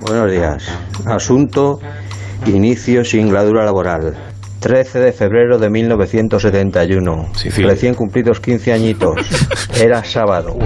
[0.00, 0.64] Buenos días.
[1.06, 1.80] Asunto:
[2.46, 4.14] inicio sin gradura laboral.
[4.60, 7.34] 13 de febrero de 1971.
[7.34, 7.70] Sicilia.
[7.70, 9.16] Recién cumplidos 15 añitos.
[9.80, 10.56] Era sábado.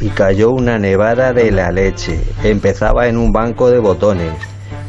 [0.00, 2.20] Y cayó una nevada de la leche.
[2.44, 4.32] Empezaba en un banco de botones.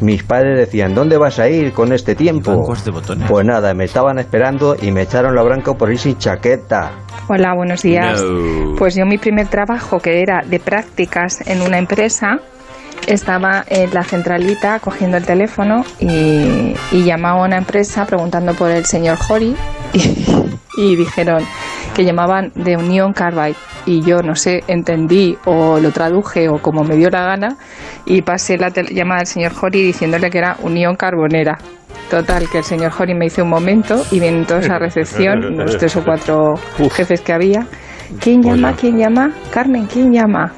[0.02, 2.52] Mis padres decían, ¿dónde vas a ir con este tiempo?
[2.52, 3.28] Bancos de botones.
[3.28, 6.91] Pues nada, me estaban esperando y me echaron la bronca por ir sin chaqueta.
[7.28, 8.22] Hola, buenos días.
[8.22, 8.76] No.
[8.78, 12.39] Pues yo mi primer trabajo, que era de prácticas en una empresa,
[13.06, 18.72] estaba en la centralita cogiendo el teléfono y, y llamaba a una empresa preguntando por
[18.72, 19.56] el señor Jori
[19.94, 20.26] y,
[20.78, 21.44] y dijeron
[21.96, 23.56] que llamaban de Unión Carbide.
[23.86, 27.58] Y yo no sé, entendí o lo traduje o como me dio la gana
[28.06, 31.58] y pasé la llamada al señor Jori diciéndole que era Unión Carbonera.
[32.10, 35.78] Total, que el señor Jori me hizo un momento y vienen todos a recepción, los
[35.78, 36.56] tres o cuatro
[36.92, 37.66] jefes que había.
[38.22, 38.74] ¿Quién llama?
[38.74, 39.34] ¿Quién llama?
[39.52, 40.54] Carmen, ¿quién llama?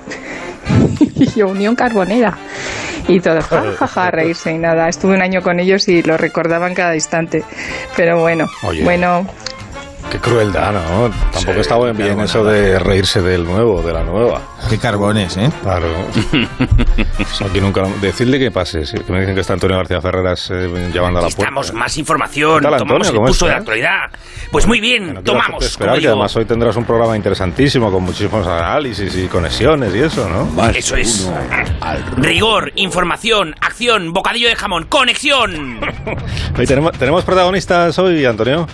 [1.35, 2.37] y Unión Carbonera.
[3.07, 4.87] Y todos, ja, ja, reírse y nada.
[4.87, 7.43] Estuve un año con ellos y lo recordaban cada instante.
[7.95, 8.83] Pero bueno, Oye.
[8.83, 9.25] bueno,
[10.11, 11.11] Qué crueldad, ¿no?
[11.31, 14.41] Tampoco está bien eso de reírse del nuevo, de la nueva.
[14.69, 15.51] Qué carbones, ¿eh?
[15.61, 15.87] Claro.
[17.47, 17.83] Aquí nunca...
[18.01, 21.23] Decirle que pase, sí, que me dicen que está Antonio García Ferreras eh, llamando a
[21.23, 21.43] la puerta.
[21.43, 23.09] Estamos más información, ¿Qué tal, tomamos Antonio?
[23.09, 23.99] el ¿Cómo pulso de la actualidad.
[24.51, 26.11] Pues muy bien, No tomamos, esperar, que digo.
[26.13, 30.69] además hoy tendrás un programa interesantísimo con muchísimos análisis y conexiones y eso, ¿no?
[30.69, 31.29] Eso es.
[32.17, 35.79] Rigor, información, acción, bocadillo de jamón, conexión.
[36.67, 38.67] Tenemos, tenemos protagonistas hoy, Antonio.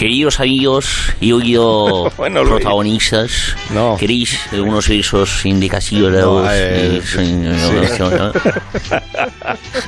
[0.00, 3.98] Queridos amigos y oído Bueno, protagonistas, No.
[4.00, 6.10] ¿queréis algunos de esos indicativos?
[6.10, 7.02] No, eh,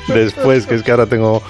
[0.09, 1.43] Después, que es que ahora tengo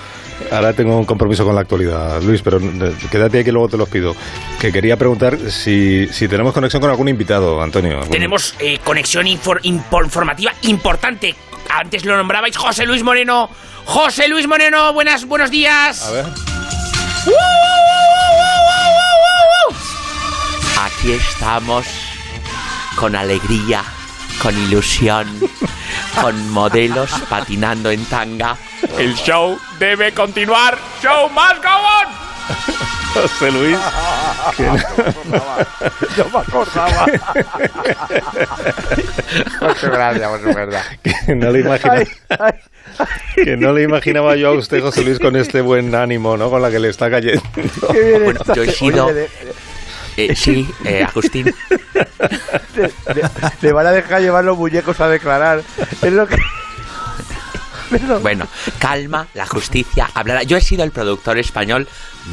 [0.52, 3.76] ahora tengo un compromiso con la actualidad, Luis, pero eh, quédate ahí que luego te
[3.76, 4.14] los pido.
[4.60, 7.94] Que quería preguntar si, si tenemos conexión con algún invitado, Antonio.
[7.98, 11.34] Algún- Tenemos eh, conexión infor- impor- informativa importante.
[11.68, 13.50] Antes lo nombrabais José Luis Moreno.
[13.86, 16.06] José Luis Moreno, buenas, buenos días.
[16.06, 16.24] A ver.
[20.84, 21.86] Aquí estamos
[22.96, 23.82] con alegría,
[24.42, 25.26] con ilusión,
[26.20, 28.56] con modelos patinando en tanga.
[28.98, 30.76] El show debe continuar.
[31.02, 32.32] Show más go on.
[33.14, 33.78] José Luis.
[34.56, 34.72] que no-
[36.16, 37.06] No me acordaba.
[39.60, 40.82] Muchas gracias, es verdad.
[41.26, 42.06] que no le imagina- Ay,
[42.40, 42.52] ay,
[43.44, 46.50] que no le imaginaba yo a usted, José Luis, con este buen ánimo, ¿no?
[46.50, 47.42] Con la que le está cayendo.
[48.24, 49.28] Bueno, yo he sido- Oye, le,
[50.16, 51.52] Eh, sí, eh, Agustín.
[52.74, 55.62] le- le- le van a dejar llevar los muñecos a declarar.
[56.02, 56.36] Es lo que.
[58.22, 58.46] Bueno,
[58.78, 60.44] calma, la justicia hablará.
[60.44, 61.86] Yo he sido el productor español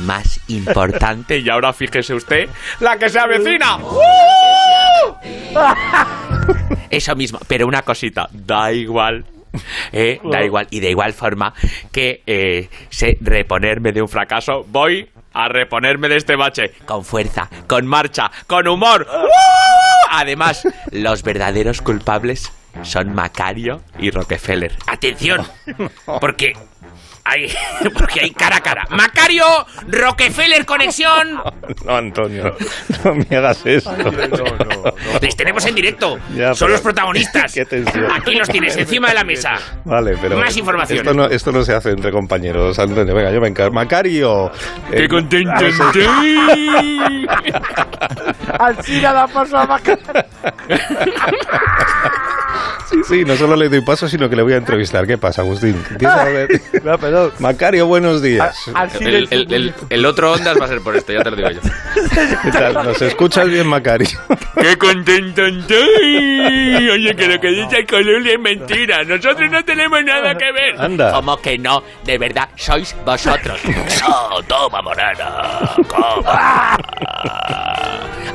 [0.06, 1.40] más importante.
[1.40, 2.48] Y ahora fíjese usted,
[2.80, 3.78] la que se avecina.
[6.90, 9.26] Eso mismo, pero una cosita, da igual.
[9.92, 10.68] eh, da igual.
[10.72, 11.54] Y de igual forma
[11.92, 15.10] que eh, sé reponerme de un fracaso, voy
[15.46, 16.74] a reponerme de este bache.
[16.86, 19.08] Con fuerza, con marcha, con humor.
[20.12, 22.52] Además, los verdaderos culpables
[22.84, 24.76] son Macario y Rockefeller.
[24.88, 25.46] Atención,
[26.22, 26.54] porque
[27.30, 27.52] hay,
[27.94, 28.86] porque hay cara a cara.
[28.90, 29.46] Macario,
[29.88, 31.42] Rockefeller, conexión.
[31.86, 32.56] No, Antonio,
[33.04, 33.94] no me hagas esto.
[35.22, 36.18] Les tenemos en directo.
[36.36, 37.54] Ya, Son pero- los protagonistas.
[37.54, 38.12] Qué tensión.
[38.12, 39.56] Aquí los tienes, encima de la mesa.
[39.86, 40.38] Vale, pero.
[40.38, 41.00] Más información.
[41.00, 43.14] Esto no, esto no se hace entre compañeros, Antonio.
[43.14, 43.74] Venga, yo me encargo.
[43.74, 44.52] Macario.
[44.92, 45.60] ¡Qué Eh, contento no
[45.92, 47.28] sé- estoy!
[48.60, 49.98] Al Cira da paso a Maca.
[52.90, 55.06] Sí, sí, no solo le doy paso, sino que le voy a entrevistar.
[55.06, 55.82] ¿Qué pasa, Agustín?
[55.92, 56.50] Empieza a ver.
[56.84, 57.32] No, perdón.
[57.40, 58.56] Macario, buenos días.
[58.66, 61.36] Cira El, el- el- el otro Ondas va a ser por esto, ya te lo
[61.38, 61.60] digo yo.
[62.44, 62.74] ¿Qué tal?
[62.74, 64.08] ¿Nos escuchas bien, Macario?
[64.62, 66.90] ¡Qué contento estoy!
[66.90, 69.04] Oye, que lo que dice el Coluli es mentira.
[69.04, 70.80] Nosotros no tenemos nada que ver.
[70.82, 71.12] Anda.
[71.12, 71.84] ¿Cómo que no?
[72.06, 73.60] De verdad, sois vosotros.
[74.02, 75.76] No, toma, morena.
[75.90, 76.78] Toma.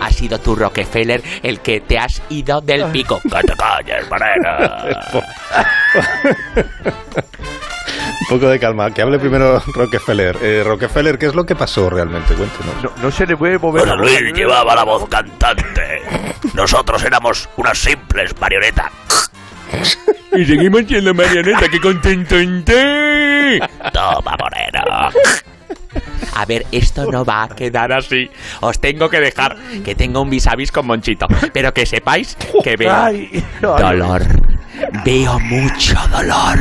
[0.01, 3.21] Ha sido tu Rockefeller el que te has ido del pico.
[3.23, 4.85] Que te calles, morena.
[8.21, 8.91] Un poco de calma.
[8.93, 10.37] Que hable primero Rockefeller.
[10.41, 12.35] Eh, Rockefeller, ¿qué es lo que pasó realmente?
[12.35, 12.83] Cuéntenos.
[12.83, 13.83] No, no se le puede mover.
[13.85, 13.97] boca.
[13.97, 16.03] Luis llevaba la voz cantante.
[16.55, 18.91] Nosotros éramos unas simples marionetas.
[20.33, 21.69] Y seguimos siendo marioneta.
[21.69, 22.35] ¡Qué contento!
[23.93, 25.11] Toma, morena.
[26.37, 28.29] A ver, esto no va a quedar así.
[28.61, 31.27] Os tengo que dejar que tengo un vis a vis con Monchito.
[31.53, 33.45] Pero que sepáis que veo Ay, ay.
[33.61, 34.23] dolor.
[35.05, 36.59] Veo mucho dolor.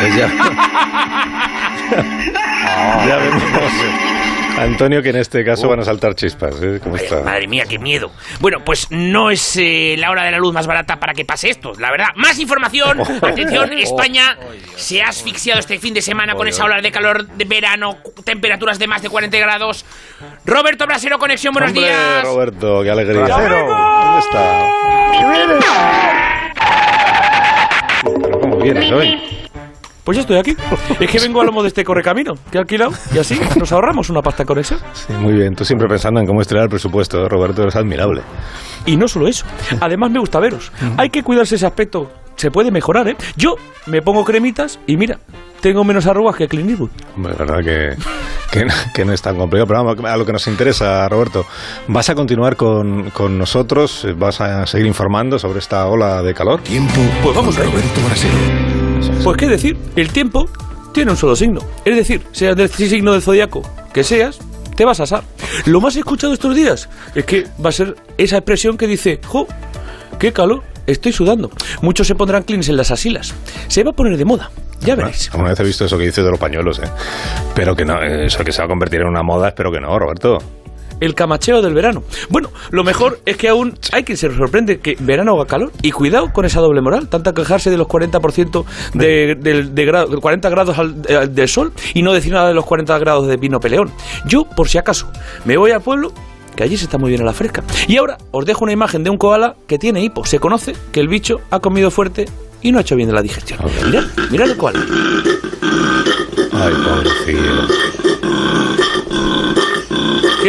[0.00, 0.28] Pues ya.
[3.06, 3.42] ya vemos.
[4.58, 6.54] Antonio, que en este caso van a saltar chispas.
[6.62, 6.80] ¿eh?
[6.82, 7.22] ¿Cómo está?
[7.22, 8.10] Madre mía, qué miedo.
[8.40, 11.50] Bueno, pues no es eh, la hora de la luz más barata para que pase
[11.50, 12.08] esto, la verdad.
[12.16, 13.00] Más información.
[13.22, 14.36] Atención, España
[14.76, 18.78] se ha asfixiado este fin de semana con esa ola de calor de verano, temperaturas
[18.78, 19.84] de más de 40 grados.
[20.44, 22.22] Roberto Brasero, conexión, buenos Hombre, días.
[22.24, 23.24] Roberto, qué alegría.
[23.24, 23.68] Brasero.
[23.68, 24.68] ¿Dónde está?
[28.02, 29.39] Pero ¿Cómo vienes hoy?
[30.04, 30.56] Pues ya estoy aquí.
[30.98, 34.10] Es que vengo a lomo de este correcamino que he alquilado y así nos ahorramos
[34.10, 34.76] una pasta con eso.
[34.94, 35.54] Sí, muy bien.
[35.54, 37.28] Tú siempre pensando en cómo estrenar el presupuesto, ¿eh?
[37.28, 38.22] Roberto, es admirable.
[38.86, 39.44] Y no solo eso.
[39.80, 40.72] Además me gusta veros.
[40.96, 43.16] Hay que cuidarse ese aspecto se puede mejorar, ¿eh?
[43.36, 45.18] Yo me pongo cremitas y mira,
[45.60, 46.88] tengo menos arrugas que Clint Eastwood.
[47.14, 47.96] Hombre, la verdad que,
[48.50, 49.66] que, no- que no es tan complicado.
[49.66, 51.44] Pero vamos, a lo que nos interesa, Roberto,
[51.88, 54.06] ¿vas a continuar con, con nosotros?
[54.16, 56.62] ¿Vas a seguir informando sobre esta ola de calor?
[56.62, 56.98] Tiempo.
[57.22, 58.79] Pues vamos a Roberto Brasero.
[59.24, 60.48] Pues qué decir, el tiempo
[60.92, 61.60] tiene un solo signo.
[61.84, 64.38] Es decir, seas del signo del zodiaco que seas,
[64.76, 65.24] te vas a asar.
[65.66, 69.46] Lo más escuchado estos días es que va a ser esa expresión que dice, ¡jo!
[70.18, 70.62] ¡Qué calor!
[70.86, 71.50] Estoy sudando.
[71.82, 73.34] Muchos se pondrán cleans en las asilas.
[73.68, 74.50] Se va a poner de moda.
[74.80, 75.28] Ya veréis.
[75.30, 76.88] Alguna vez he visto eso que dices de los pañuelos, ¿eh?
[77.54, 79.98] Pero que no, eso que se va a convertir en una moda, espero que no,
[79.98, 80.38] Roberto.
[81.00, 82.02] El camacheo del verano.
[82.28, 85.72] Bueno, lo mejor es que aún hay quien se sorprende que verano haga calor.
[85.82, 87.08] Y cuidado con esa doble moral.
[87.08, 91.72] Tanta quejarse de los 40% de, del- de gra- 40 grados al- eh, del sol
[91.94, 93.90] y no decir nada de los 40 grados de vino peleón.
[94.26, 95.10] Yo, por si acaso,
[95.44, 96.12] me voy al pueblo
[96.54, 97.62] que allí se está muy bien a la fresca.
[97.88, 100.26] Y ahora os dejo una imagen de un koala que tiene hipo.
[100.26, 102.26] Se conoce que el bicho ha comido fuerte
[102.60, 103.58] y no ha hecho bien de la digestión.
[103.86, 104.80] Mirad, mirad el koala.
[106.52, 108.79] Ay, pobrecillo.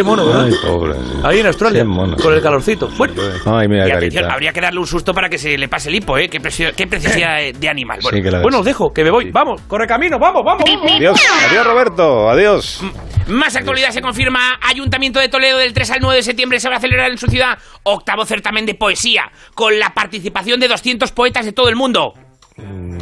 [0.01, 0.45] Qué mono, ¿verdad?
[0.45, 0.95] Ay, pobre.
[1.23, 2.89] Ahí en Australia, Qué mono, con el calorcito.
[2.97, 3.13] Bueno,
[3.45, 4.33] Ay, mira, Y atención, carita.
[4.33, 6.27] habría que darle un susto para que se le pase el hipo, ¿eh?
[6.29, 7.99] Qué, precio- qué preciosidad de- animal.
[8.01, 9.31] Bueno, Sí, bueno, os dejo, que me voy.
[9.31, 10.63] Vamos, corre camino, vamos, vamos.
[10.67, 10.91] vamos.
[10.91, 12.81] Adiós, adiós, Roberto, adiós.
[13.27, 14.59] Más actualidad se confirma.
[14.61, 17.27] Ayuntamiento de Toledo del 3 al 9 de septiembre se va a celebrar en su
[17.27, 22.13] ciudad octavo certamen de poesía con la participación de 200 poetas de todo el mundo.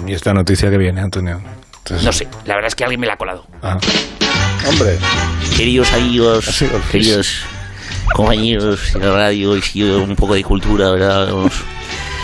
[0.05, 1.41] Y esta noticia que viene, Antonio.
[1.79, 3.45] Entonces- No sé, la verdad es que alguien me la ha colado.
[3.63, 3.77] Ah.
[4.67, 4.97] Hombre.
[5.55, 7.41] Queridos amigos, queridos
[8.13, 11.31] compañeros de la radio y un poco de cultura, ¿verdad?
[11.31, 11.53] Vamos,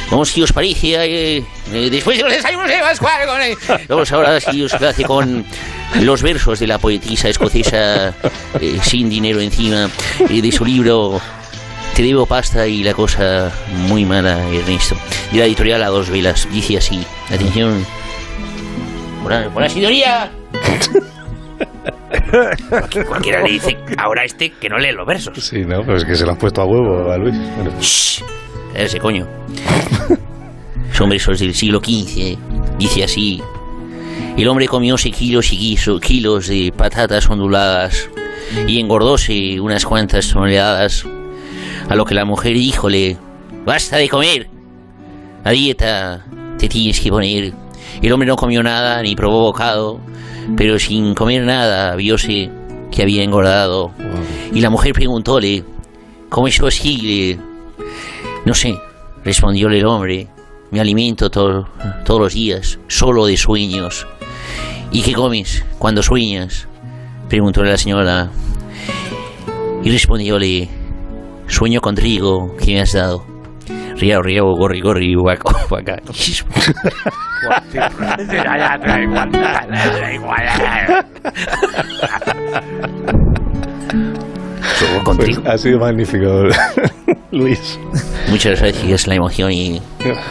[0.09, 4.11] vamos si os parece, eh, eh, después de los desayunos de Pascual, con, eh, vamos
[4.11, 5.45] ahora, si os place, con
[6.01, 8.13] los versos de la poetisa escocesa
[8.59, 9.89] eh, sin dinero encima,
[10.29, 11.21] eh, de su libro
[11.95, 13.51] Te debo pasta y la cosa
[13.87, 14.97] muy mala, Ernesto,
[15.31, 16.47] de la editorial A Dos Velas.
[16.51, 17.85] Dice así, atención,
[19.23, 20.31] buena, buena sintonía.
[23.07, 25.37] Cualquiera le dice ahora este que no lee los versos.
[25.43, 27.35] Sí, no, pero es que se lo has puesto a huevo a Luis.
[27.57, 27.71] Bueno.
[28.75, 29.27] Ese coño.
[30.93, 32.37] Son versos del siglo XV.
[32.77, 33.41] Dice así.
[34.37, 38.09] El hombre comióse kilos y guiso- kilos de patatas onduladas
[38.67, 41.05] y engordóse unas cuantas toneladas.
[41.89, 43.17] A lo que la mujer díjole,
[43.65, 44.47] basta de comer.
[45.43, 46.25] A dieta
[46.57, 47.53] te tienes que poner.
[48.01, 49.99] El hombre no comió nada ni probó bocado,
[50.58, 52.49] pero sin comer nada viose
[52.91, 53.91] que había engordado.
[54.53, 55.63] Y la mujer preguntóle,
[56.29, 57.39] ¿cómo es posible?
[58.45, 58.75] No sé,
[59.23, 60.27] respondióle el hombre.
[60.71, 61.67] Me alimento to-
[62.05, 64.08] todos los días, solo de sueños.
[64.91, 66.67] ¿Y qué comes cuando sueñas?
[67.29, 68.29] Preguntóle la señora.
[69.84, 70.67] Y respondióle,
[71.47, 73.25] sueño con trigo que me has dado.
[73.97, 75.97] Riao, riao, gorri, gorri, guaco, guaca.
[85.17, 86.49] Pues ha sido magnífico,
[87.31, 87.79] Luis.
[88.29, 89.81] Muchas gracias, la emoción y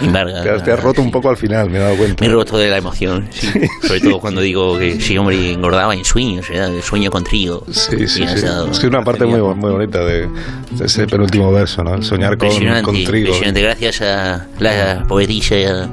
[0.01, 0.43] embarga.
[0.43, 2.25] Te has, te has roto un poco al final, me he dado cuenta.
[2.25, 3.49] Me he roto de la emoción, sí.
[3.83, 6.75] Sobre todo cuando digo que ese hombre engordaba en sueños, ¿verdad?
[6.75, 7.65] El sueño con trigo.
[7.71, 8.41] Sí, sí, Y sí.
[8.47, 10.29] dado- Es que una parte muy, muy bonita de,
[10.71, 12.01] de ese penúltimo verso, ¿no?
[12.03, 13.29] Soñar con, con trigo.
[13.29, 13.61] impresionante.
[13.63, 15.89] Gracias a la poetisa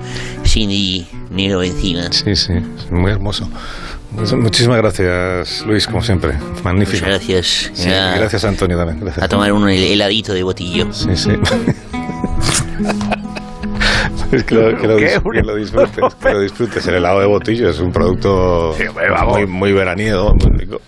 [0.46, 2.12] Cindy Nero encima.
[2.12, 2.54] Sí, sí,
[2.90, 3.50] muy hermoso.
[4.16, 6.34] Pues, Muchísimas gracias, Luis, como siempre.
[6.64, 7.06] Magnífico.
[7.06, 7.72] Muchas gracias.
[7.74, 9.00] Sí, Ya, gracias, Antonio, también.
[9.00, 9.24] Gracias.
[9.24, 10.92] a tomar un hel- heladito de botillo.
[10.92, 11.32] Sí, sí.
[14.32, 16.88] Es que lo, que lo dis- que lo disfrutes, que lo disfrutes.
[16.88, 18.74] El helado de botillo es un producto
[19.28, 20.80] muy, muy veraniego, muy rico.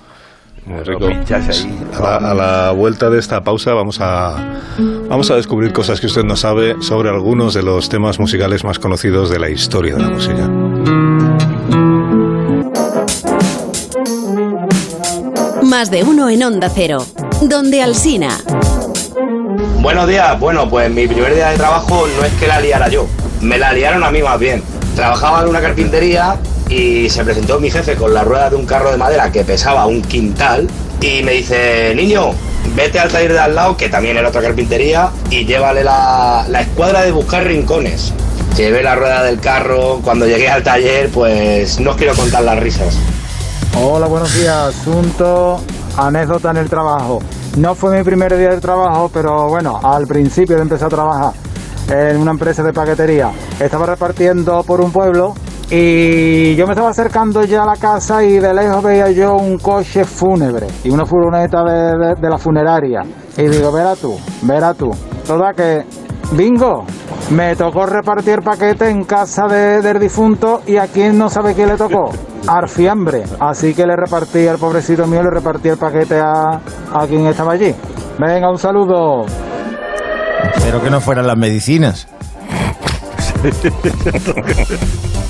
[0.65, 1.07] Muy rico.
[1.07, 4.62] A la, a la vuelta de esta pausa vamos a,
[5.09, 8.79] vamos a descubrir cosas que usted no sabe sobre algunos de los temas musicales más
[8.79, 10.49] conocidos de la historia de la música.
[15.73, 17.03] Más de uno en Onda Cero.
[17.41, 18.39] Donde Alsina.
[19.81, 20.39] Buenos días.
[20.39, 23.07] Bueno, pues mi primer día de trabajo no es que la liara yo,
[23.41, 24.62] me la liaron a mí más bien.
[24.95, 26.38] Trabajaba en una carpintería
[26.69, 29.88] y se presentó mi jefe con la rueda de un carro de madera que pesaba
[29.88, 30.67] un quintal
[31.01, 32.36] y me dice, niño,
[32.75, 36.62] vete al taller de al lado, que también era otra carpintería, y llévale la, la
[36.62, 38.13] escuadra de buscar rincones.
[38.55, 42.59] Llevé la rueda del carro, cuando llegué al taller, pues no os quiero contar las
[42.59, 42.95] risas.
[43.81, 44.67] Hola, buenos días.
[44.69, 45.59] Asunto,
[45.97, 47.19] anécdota en el trabajo.
[47.57, 51.33] No fue mi primer día de trabajo, pero bueno, al principio de empezar a trabajar
[51.89, 53.31] en una empresa de paquetería.
[53.59, 55.33] Estaba repartiendo por un pueblo
[55.69, 59.57] y yo me estaba acercando ya a la casa y de lejos veía yo un
[59.59, 63.01] coche fúnebre y una furgoneta de, de- de la funeraria.
[63.38, 64.91] Y digo, verá tú, verá tú.
[65.27, 65.83] Toda que,
[66.38, 66.86] bingo,
[67.32, 71.69] Me tocó repartir paquete en casa de- del difunto y a quién no sabe quién
[71.69, 72.12] le tocó.
[72.48, 73.24] Al fiambre.
[73.39, 76.60] Así que le repartí al pobrecito mío, le repartí el paquete a,
[76.93, 77.74] a quien estaba allí.
[78.19, 79.26] Venga, un saludo.
[80.63, 82.08] Pero que no fueran las medicinas.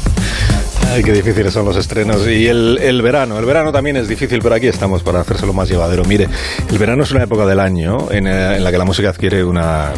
[0.94, 2.28] Ay, qué difíciles son los estrenos.
[2.28, 3.40] Y el, el verano.
[3.40, 6.06] El verano también es difícil, pero aquí estamos para hacérselo más llevadero.
[6.06, 6.28] Mire,
[6.70, 9.92] el verano es una época del año en, eh, la que la música adquiere una-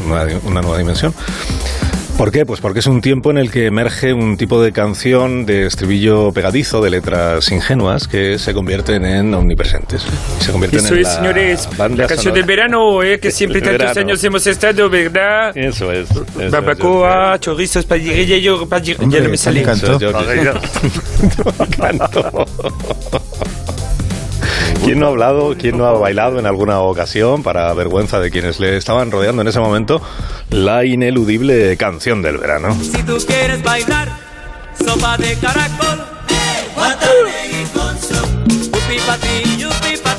[0.45, 1.13] una nueva dimensión.
[2.17, 2.45] ¿Por qué?
[2.45, 6.31] Pues porque es un tiempo en el que emerge un tipo de canción de estribillo
[6.31, 10.05] pegadizo, de letras ingenuas, que se convierten en omnipresentes.
[10.39, 11.69] Se convierten Eso en es, la señores.
[11.77, 12.35] banda La canción sonora.
[12.37, 13.99] del verano, eh, que siempre El tantos verano.
[14.07, 15.57] años hemos estado, ¿verdad?
[15.57, 16.09] Eso es.
[16.09, 17.37] eso es, Barbacoa,
[17.85, 19.61] padilla, yo, padilla, ya no me sale.
[19.63, 20.13] Eso, yo-
[21.77, 22.45] Canto.
[24.85, 28.59] ¿Quién no ha hablado, quién no ha bailado en alguna ocasión, para vergüenza de quienes
[28.59, 29.99] le estaban rodeando en ese momento,
[30.51, 32.77] la ineludible canción del verano?
[32.79, 34.09] Si tú quieres bailar,
[34.77, 36.05] sopa de caracol.
[36.75, 38.13] Guantanegui con su
[38.53, 40.15] yupi pa ti, yupi pa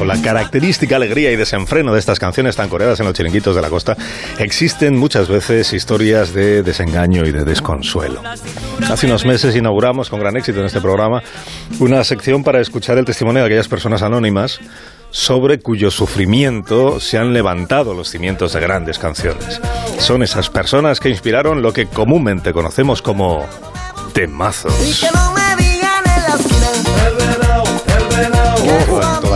[0.00, 3.60] Con la característica alegría y desenfreno de estas canciones tan coreadas en los chiringuitos de
[3.60, 3.98] la costa,
[4.38, 8.22] existen muchas veces historias de desengaño y de desconsuelo.
[8.90, 11.22] Hace unos meses inauguramos con gran éxito en este programa
[11.80, 14.58] una sección para escuchar el testimonio de aquellas personas anónimas
[15.10, 19.60] sobre cuyo sufrimiento se han levantado los cimientos de grandes canciones.
[19.98, 23.44] Son esas personas que inspiraron lo que comúnmente conocemos como
[24.14, 25.04] temazos.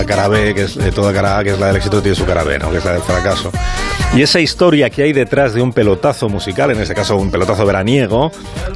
[0.06, 2.24] Cara B, que es, eh, toda cara A, que es la del éxito, tiene su
[2.24, 2.70] cara B, ¿no?
[2.70, 3.50] que es la del fracaso.
[4.14, 7.66] Y esa historia que hay detrás de un pelotazo musical, en este caso un pelotazo
[7.66, 8.30] veraniego,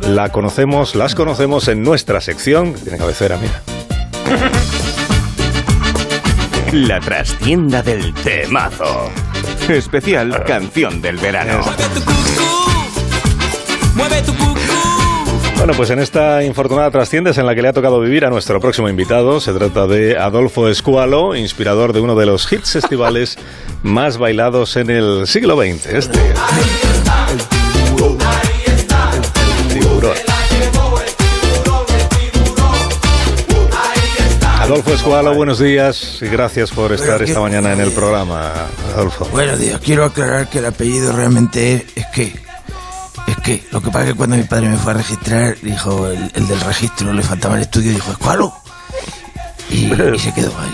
[0.09, 3.63] la conocemos, las conocemos en nuestra sección, que tiene cabecera, mira.
[6.73, 9.11] La trastienda del temazo.
[9.69, 11.61] Especial canción del verano.
[13.95, 14.48] Mueve tu cucú.
[15.59, 18.61] Bueno, pues en esta infortunada trasciendes en la que le ha tocado vivir a nuestro
[18.61, 23.37] próximo invitado, se trata de Adolfo Escualo, inspirador de uno de los hits estivales
[23.83, 26.19] más bailados en el siglo XX, este.
[29.73, 30.17] Tiburón.
[34.61, 38.53] Adolfo Escualo, buenos días y gracias por estar esta mañana en el programa,
[38.95, 39.27] Adolfo.
[39.33, 42.48] Buenos días, quiero aclarar que el apellido realmente es que.
[43.29, 46.09] Es que lo que pasa es que cuando mi padre me fue a registrar, dijo
[46.09, 48.55] el, el del registro, le faltaba el estudio, dijo, ¿Escualo?
[49.71, 50.73] Y, y se quedó ahí.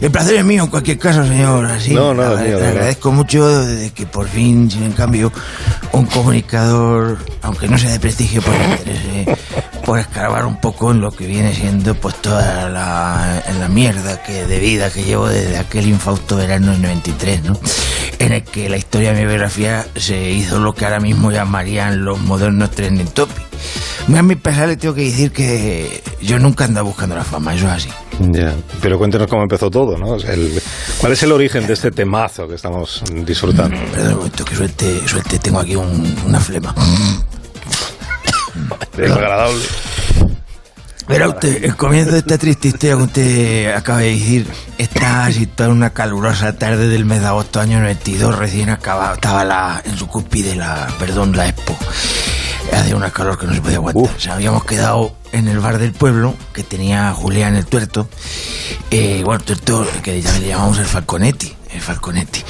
[0.00, 1.64] El placer es mío en cualquier caso, señor.
[1.66, 5.32] Así, No, no, le- mío, agradezco mucho de que por fin, sin en cambio,
[5.92, 9.36] un comunicador, aunque no sea de prestigio, pues interese
[9.84, 14.22] por escarbar un poco en lo que viene siendo pues toda la, en la mierda
[14.22, 17.58] que de vida que llevo desde aquel infausto verano del 93, ¿no?
[18.18, 22.04] En el que la historia de mi biografía se hizo lo que ahora mismo llamarían
[22.04, 23.40] los modernos trending topics.
[24.08, 27.54] Muy a mi pesar le tengo que decir que yo nunca andaba buscando la fama,
[27.54, 27.88] eso es así.
[28.30, 30.10] Ya, pero cuéntenos cómo empezó todo, ¿no?
[30.10, 30.62] O sea, el-
[30.98, 33.76] ¿Cuál es el origen de este temazo que estamos disfrutando?
[33.92, 36.74] Perdón un momento, que suelte, suelte, tengo aquí un- una flema.
[38.98, 39.62] Es agradable.
[41.08, 45.70] Verá usted, el comienzo de esta triste historia que usted acaba de decir está situado
[45.70, 49.96] en una calurosa tarde del mes de agosto año 92, recién acabado, estaba la, en
[49.96, 51.76] su cúspide la, perdón, la expo.
[52.72, 54.16] Hacía una calor que no se podía aguantar.
[54.16, 58.08] O sea, habíamos quedado en el bar del pueblo, que tenía Julián el Tuerto,
[58.90, 62.44] eh, bueno, Tuerto, que ya le llamamos el Falconetti, el Falconetti,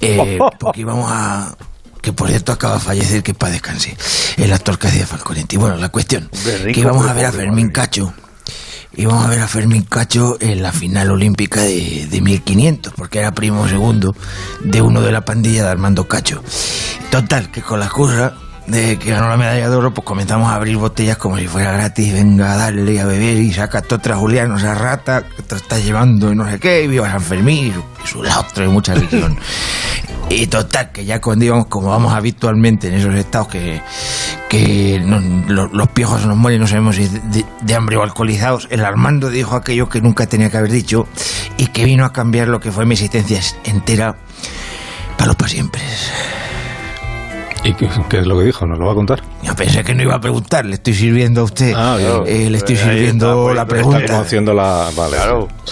[0.00, 1.56] eh, porque íbamos a...
[2.00, 3.94] Que por cierto acaba de fallecer, que para descanse.
[4.38, 5.58] El actor que hacía Falconetti.
[5.58, 6.30] Bueno, la cuestión,
[6.62, 8.14] rico, que íbamos a ver a Fermín Cacho.
[8.96, 13.32] Íbamos a ver a Fermín Cacho en la final olímpica de, de 1500, porque era
[13.32, 14.16] primo segundo
[14.64, 16.42] de uno de la pandilla de Armando Cacho.
[17.10, 18.34] Total, que con la excusa
[18.70, 21.72] de que ganó la medalla de oro, pues comenzamos a abrir botellas como si fuera
[21.72, 25.78] gratis, venga a darle a beber y saca otra Julián, esa rata que te está
[25.78, 28.94] llevando y no sé qué, y viva San Fermín y su, y su y mucha
[28.94, 29.38] religión.
[30.32, 33.82] Y total, que ya cuando íbamos, como vamos habitualmente en esos estados que,
[34.48, 38.68] que nos- lo- los piojos nos mueren, no sabemos si de, de hambre o alcoholizados,
[38.70, 41.08] el Armando dijo aquello que nunca tenía que haber dicho
[41.56, 44.14] y que vino a cambiar lo que fue mi existencia entera
[45.16, 45.82] para los para siempre.
[47.62, 48.66] ¿Y qué, qué es lo que dijo?
[48.66, 49.22] ¿Nos lo va a contar?
[49.42, 51.74] Yo pensé que no iba a preguntar, le estoy sirviendo a usted.
[51.76, 52.22] bien.
[52.26, 54.06] Eh, le estoy está, sirviendo pues, la está pregunta.
[54.06, 54.88] como haciendo la...
[54.96, 55.16] Vale.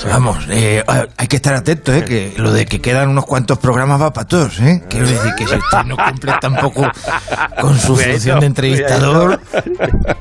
[0.07, 0.85] Vamos, eh,
[1.17, 2.05] hay que estar atentos, ¿eh?
[2.05, 4.83] Que lo de que quedan unos cuantos programas va para todos, ¿eh?
[4.91, 6.87] Quiero decir que si usted no cumple tampoco
[7.61, 9.41] con su Cuidadito, función de entrevistador,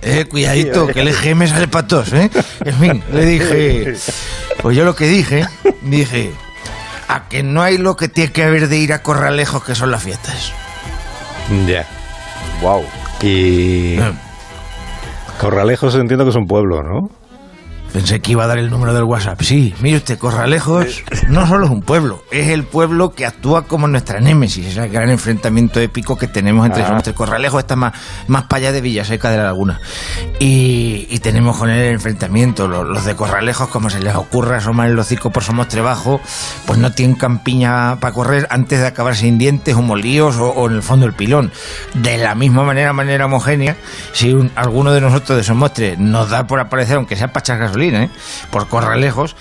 [0.03, 2.29] eh, cuidadito, que el EGM sale para todos, ¿eh?
[2.63, 3.93] En fin, le dije,
[4.61, 5.45] Pues yo lo que dije,
[5.81, 6.31] dije,
[7.09, 9.91] a que no hay lo que tiene que haber de ir a Corralejos, que son
[9.91, 10.53] las fiestas.
[11.67, 11.85] Ya.
[12.61, 12.83] Wow.
[13.21, 13.97] Y.
[15.39, 17.09] Corralejos entiendo que es un pueblo, ¿no?
[17.93, 19.41] Pensé que iba a dar el número del WhatsApp.
[19.41, 23.87] Sí, mire usted, Corralejos no solo es un pueblo, es el pueblo que actúa como
[23.87, 26.93] nuestra némesis, es el gran enfrentamiento épico que tenemos entre, Ah.
[26.97, 27.93] entre Corralejos, está más,
[28.27, 29.79] más para allá de Villaseca de la Laguna.
[30.39, 32.67] Y, y tenemos con él el enfrentamiento.
[32.67, 36.21] Los, los de Corralejos, como se les ocurra asomar el hocico por Somostre Bajo,
[36.65, 40.67] pues no tienen campiña para correr antes de acabar sin dientes o molíos o, o
[40.69, 41.51] en el fondo del pilón.
[41.95, 43.77] De la misma manera, manera homogénea,
[44.13, 47.43] si un- alguno de nosotros de Somostre nos da por aparecer, aunque sea para
[47.77, 48.09] gasolina, ¿eh?
[48.51, 49.35] por Corralejos,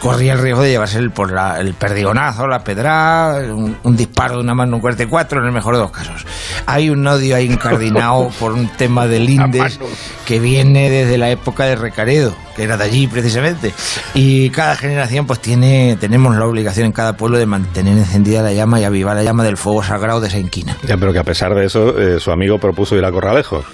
[0.00, 4.34] corría el riesgo de llevarse el, por la- el perdigonazo, la pedra, un, un disparo
[4.36, 6.26] de una mano, un 44, en el mejor de los casos.
[6.66, 9.78] Hay un odio ahí encardinado por un tema de lindes
[10.26, 13.72] que viene desde la época de Recaredo, que era de allí precisamente.
[14.14, 18.52] Y cada generación pues tiene, tenemos la obligación en cada pueblo de mantener encendida la
[18.52, 20.76] llama y avivar la llama del fuego sagrado de esa inquina.
[20.86, 23.64] Ya, pero que a pesar de eso, eh, su amigo propuso ir a Corralejos.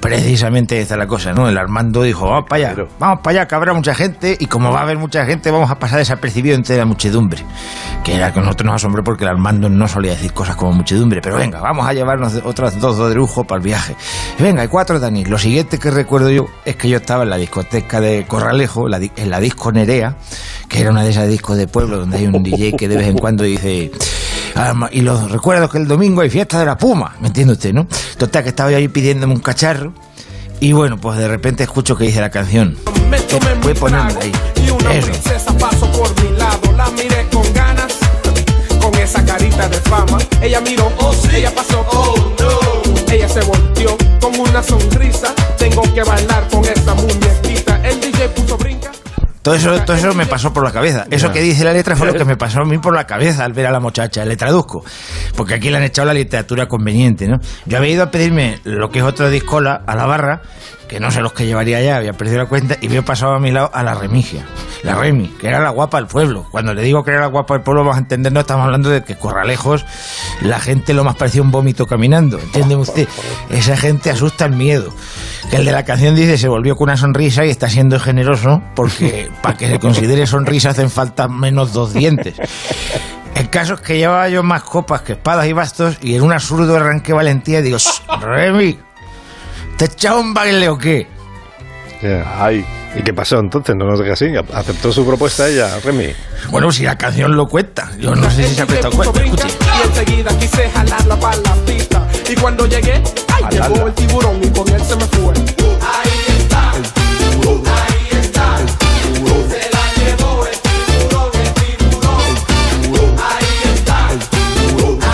[0.00, 1.48] Precisamente esta es la cosa, ¿no?
[1.48, 4.70] El Armando dijo, vamos para allá, vamos para allá, que habrá mucha gente, y como
[4.70, 7.42] va a haber mucha gente, vamos a pasar desapercibido entre la muchedumbre.
[8.04, 10.72] Que era que a nosotros nos asombró porque el Armando no solía decir cosas como
[10.72, 13.96] muchedumbre, pero venga, vamos a llevarnos otras dos de lujo para el viaje.
[14.38, 15.24] Y venga, hay cuatro, Dani.
[15.24, 18.98] Lo siguiente que recuerdo yo es que yo estaba en la discoteca de Corralejo, la
[18.98, 20.16] en la disco Nerea,
[20.68, 23.08] que era una de esas discos de pueblo donde hay un DJ que de vez
[23.08, 23.90] en cuando dice...
[24.56, 27.52] "Ah, ma- y los recuerdo que el domingo hay fiesta de la Puma, ¿me entiende
[27.52, 27.86] usted, no?
[28.18, 29.92] Total, que estaba yo ahí pidiéndome un cacharro
[30.60, 32.76] y bueno, pues de repente escucho que dice la canción.
[33.62, 34.32] Voy a ponerme ahí.
[34.66, 35.06] Y una Eso.
[35.08, 37.92] princesa pasó por mi lado, la miré con ganas,
[38.80, 40.18] con esa carita de fama.
[40.40, 40.90] Ella miró,
[41.32, 41.84] ella pasó,
[43.12, 45.34] ella se volteó con una sonrisa.
[45.58, 47.80] Tengo que bailar con esa muñequita.
[47.86, 48.90] El DJ puso brinca.
[49.46, 51.06] Todo eso, todo eso me pasó por la cabeza.
[51.08, 53.44] Eso que dice la letra fue lo que me pasó a mí por la cabeza
[53.44, 54.24] al ver a la muchacha.
[54.24, 54.84] Le traduzco.
[55.36, 57.36] Porque aquí le han echado la literatura conveniente, ¿no?
[57.64, 60.42] Yo había ido a pedirme lo que es otro discola a la barra,
[60.86, 63.38] que no sé los que llevaría ya, había perdido la cuenta, y veo pasado a
[63.38, 64.44] mi lado a la Remigia.
[64.82, 66.46] La Remi, que era la guapa del pueblo.
[66.50, 68.88] Cuando le digo que era la guapa del pueblo, vamos a entender, no estamos hablando
[68.90, 69.84] de que Corralejos,
[70.42, 72.38] la gente lo más parecía un vómito caminando.
[72.38, 73.08] ¿Entiende usted?
[73.50, 74.92] Esa gente asusta el miedo.
[75.50, 78.62] Que el de la canción dice se volvió con una sonrisa y está siendo generoso
[78.74, 82.36] porque para que se considere sonrisa hacen falta menos dos dientes.
[83.34, 86.32] El caso es que llevaba yo más copas que espadas y bastos y en un
[86.32, 88.78] absurdo arranque valentía y digo, "Shh, Remy,
[89.76, 91.06] ¿te he echado un baile o qué?
[92.38, 92.64] Ay.
[92.98, 93.76] ¿Y qué pasó entonces?
[93.76, 94.26] No nos diga así.
[94.54, 96.14] ¿Aceptó su propuesta ella, Remy?
[96.50, 99.20] Bueno, si la canción lo cuenta, yo no sé si se ha prestado cuenta.
[99.20, 102.06] brinca y enseguida quise jalarla para la pista.
[102.26, 103.02] Y cuando llegué,
[103.34, 105.34] ay, llegó el tiburón y con él se me fue.
[105.34, 107.62] Ahí está, el tiburón,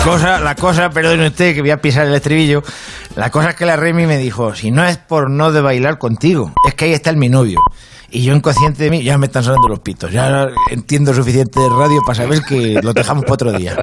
[0.03, 2.61] Cosa, la cosa, perdone usted que voy a pisar el estribillo.
[3.15, 5.97] La cosa es que la Remy me dijo, si no es por no de bailar
[5.97, 7.61] contigo, es que ahí está el mi novio.
[8.09, 10.11] Y yo inconsciente de mí, ya me están sonando los pitos.
[10.11, 13.77] Ya entiendo suficiente de radio para saber que lo dejamos para otro día.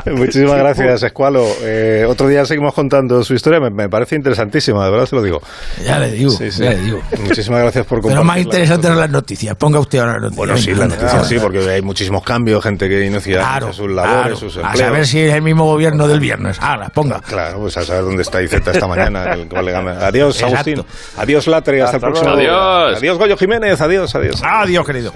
[0.12, 1.46] Muchísimas gracias, Escualo.
[1.62, 3.60] Eh, otro día seguimos contando su historia.
[3.60, 5.40] Me, me parece interesantísima, de verdad se lo digo.
[5.84, 6.62] Ya le digo, Sí, sí.
[6.62, 7.00] ya le digo.
[7.22, 8.42] Muchísimas gracias por Pero más compartirla.
[8.42, 9.56] interesante eran las noticias.
[9.56, 10.36] Ponga usted ahora las noticias.
[10.46, 14.20] Bueno, sí, las noticias sí, porque hay muchísimos cambios, gente que inicia Claro, sus labores,
[14.22, 14.36] claro.
[14.36, 14.78] sus A empleos.
[14.78, 16.58] saber si es el mismo gobierno del viernes.
[16.60, 17.20] Ahora, ponga.
[17.20, 19.32] Claro, pues a saber dónde está Iceta esta mañana.
[19.34, 19.48] el.
[19.54, 20.54] Adiós, Exacto.
[20.56, 20.84] Agustín.
[21.16, 21.82] Adiós, Latre.
[21.82, 22.34] Hasta, Hasta el próximo.
[22.36, 22.52] luego.
[22.54, 22.98] Adiós.
[22.98, 23.80] Adiós, Goyo Jiménez.
[23.80, 24.42] Adiós, adiós.
[24.44, 25.12] Adiós, querido.